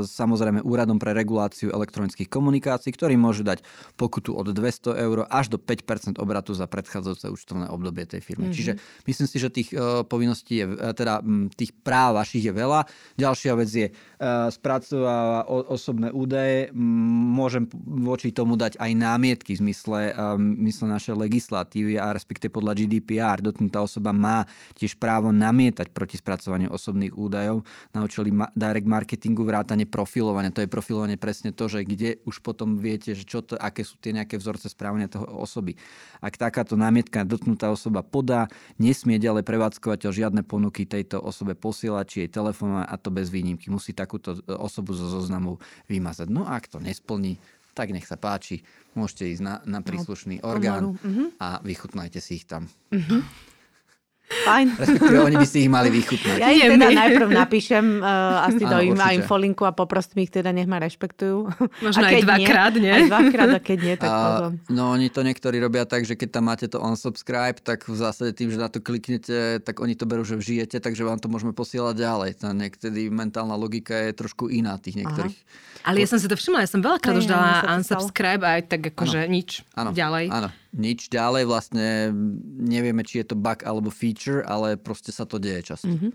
[0.06, 3.66] samozrejme úradom pre reguláciu elektronických komunikácií, ktorý môže dať
[3.98, 8.54] pokutu od 200 eur až do 5% obratu za predchádzajúce účtovné obdobie tej firmy.
[8.54, 8.58] Mm-hmm.
[8.62, 8.74] Čiže
[9.10, 11.26] myslím si, že tých e, povinností je, teda
[11.58, 12.86] tých práv vašich je veľa.
[13.18, 13.88] Ďalšia vec je
[14.54, 16.70] spracováva osobné údaje.
[16.78, 17.66] Môžem
[18.06, 23.40] voči tomu dať aj námietky v zmysle, zmysle našej legislatívy a respektive podľa GDPR GDPR
[23.40, 24.44] dotknutá osoba má
[24.76, 27.64] tiež právo namietať proti spracovaniu osobných údajov
[27.96, 30.52] na účely direct marketingu, vrátane profilovania.
[30.52, 33.96] To je profilovanie presne to, že kde už potom viete, že čo to, aké sú
[34.04, 35.80] tie nejaké vzorce správania toho osoby.
[36.20, 42.18] Ak takáto námietka dotknutá osoba podá, nesmie ďalej prevádzkovateľ žiadne ponuky tejto osobe posielať, či
[42.28, 43.72] jej telefónovať a to bez výnimky.
[43.72, 46.28] Musí takúto e, osobu zo zoznamu vymazať.
[46.28, 47.40] No a ak to nesplní,
[47.72, 48.64] tak nech sa páči,
[48.96, 51.28] môžete ísť na, na no, príslušný no, orgán uh-huh.
[51.40, 52.68] a vychutnajte si ich tam.
[52.92, 53.24] Uh-huh.
[54.32, 54.68] Fajn.
[54.80, 56.38] Respektíve oni by si ich mali vychutnať.
[56.40, 60.66] Ja im teda najprv napíšem uh, asi do im infolinku a poprosím ich teda, nech
[60.66, 61.52] ma rešpektujú.
[61.84, 62.90] Možno aj dvakrát, nie?
[62.90, 64.52] Aj dvakrát, a keď nie, tak potom.
[64.72, 68.32] No oni to niektorí robia tak, že keď tam máte to unsubscribe, tak v zásade
[68.32, 71.52] tým, že na to kliknete, tak oni to berú, že žijete, takže vám to môžeme
[71.52, 72.30] posielať ďalej.
[72.40, 75.36] Tá niekedy mentálna logika je trošku iná tých niektorých.
[75.36, 75.90] Aha.
[75.92, 79.26] Ale ja som si to všimla, ja som veľakrát už dala unsubscribe aj tak akože
[79.26, 80.30] nič ano, ďalej.
[80.30, 82.16] Áno, nič ďalej, vlastne
[82.60, 85.92] nevieme, či je to bug alebo feature, ale proste sa to deje často.
[85.92, 86.12] Mm-hmm.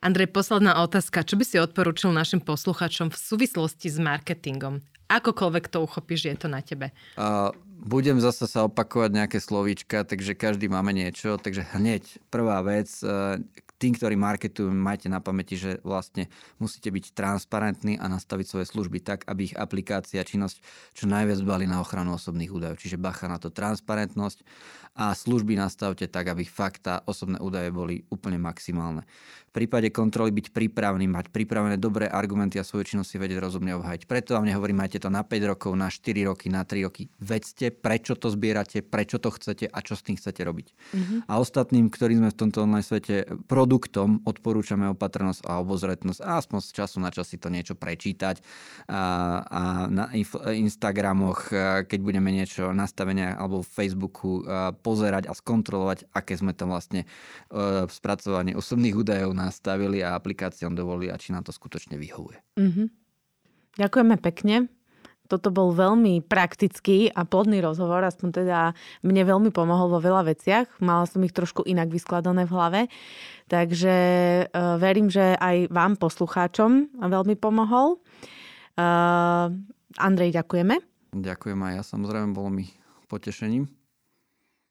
[0.00, 1.28] Andrej, posledná otázka.
[1.28, 4.80] Čo by si odporúčil našim posluchačom v súvislosti s marketingom?
[5.12, 6.88] Akokoľvek to uchopíš, je to na tebe.
[7.20, 7.52] Uh,
[7.84, 11.36] budem zase sa opakovať nejaké slovíčka, takže každý máme niečo.
[11.36, 13.36] Takže hneď prvá vec, uh,
[13.80, 16.28] tým, ktorí marketujú, majte na pamäti, že vlastne
[16.60, 20.60] musíte byť transparentní a nastaviť svoje služby tak, aby ich aplikácia, činnosť
[20.92, 22.76] čo najviac dbali na ochranu osobných údajov.
[22.76, 24.44] Čiže bacha na to transparentnosť
[24.98, 29.06] a služby nastavte tak, aby fakt tá osobné údaje boli úplne maximálne.
[29.50, 33.74] v prípade kontroly byť pripravený, mať pripravené dobré argumenty a svoju činnosť si vedieť rozumne
[33.82, 34.06] obhajiť.
[34.06, 37.10] Preto vám nehovorím, majte to na 5 rokov, na 4 roky, na 3 roky.
[37.18, 40.66] Vedzte, prečo to zbierate, prečo to chcete a čo s tým chcete robiť.
[40.70, 41.18] Mm-hmm.
[41.26, 46.58] A ostatným, ktorí sme v tomto online svete produktom, odporúčame opatrnosť a obozretnosť a aspoň
[46.62, 48.38] z času na čas si to niečo prečítať
[48.86, 49.02] a,
[49.42, 50.14] a na
[50.54, 51.50] Instagramoch,
[51.90, 54.46] keď budeme niečo nastavenia alebo v Facebooku
[54.80, 57.04] pozerať a skontrolovať, aké sme tam vlastne
[57.52, 62.40] v spracovaní osobných údajov nastavili a aplikáciám dovolili a či nám to skutočne vyhovuje.
[62.56, 62.86] Mm-hmm.
[63.78, 64.72] Ďakujeme pekne.
[65.30, 68.58] Toto bol veľmi praktický a plodný rozhovor, aspoň teda
[69.06, 70.82] mne veľmi pomohol vo veľa veciach.
[70.82, 72.80] Mala som ich trošku inak vyskladané v hlave.
[73.46, 73.94] Takže
[74.50, 78.02] uh, verím, že aj vám, poslucháčom, veľmi pomohol.
[78.74, 79.54] Uh,
[80.02, 80.82] Andrej, ďakujeme.
[81.14, 82.66] Ďakujem aj ja, samozrejme, bolo mi
[83.06, 83.70] potešením.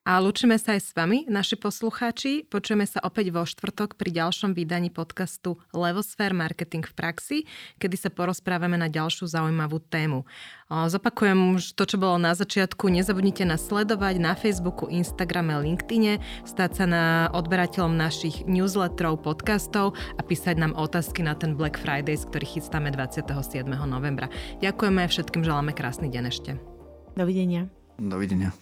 [0.09, 2.41] A lúčime sa aj s vami, naši poslucháči.
[2.49, 7.37] Počujeme sa opäť vo štvrtok pri ďalšom vydaní podcastu Levosphere Marketing v praxi,
[7.77, 10.25] kedy sa porozprávame na ďalšiu zaujímavú tému.
[10.65, 12.89] Zopakujem už to, čo bolo na začiatku.
[12.89, 20.25] Nezabudnite nás sledovať na Facebooku, Instagrame, LinkedIne, stať sa na odberateľom našich newsletterov, podcastov a
[20.25, 23.29] písať nám otázky na ten Black Fridays, ktorý chystáme 27.
[23.85, 24.25] novembra.
[24.57, 26.57] Ďakujeme všetkým, želáme krásny deň ešte.
[27.13, 27.69] Dovidenia.
[28.01, 28.57] Dovidenia.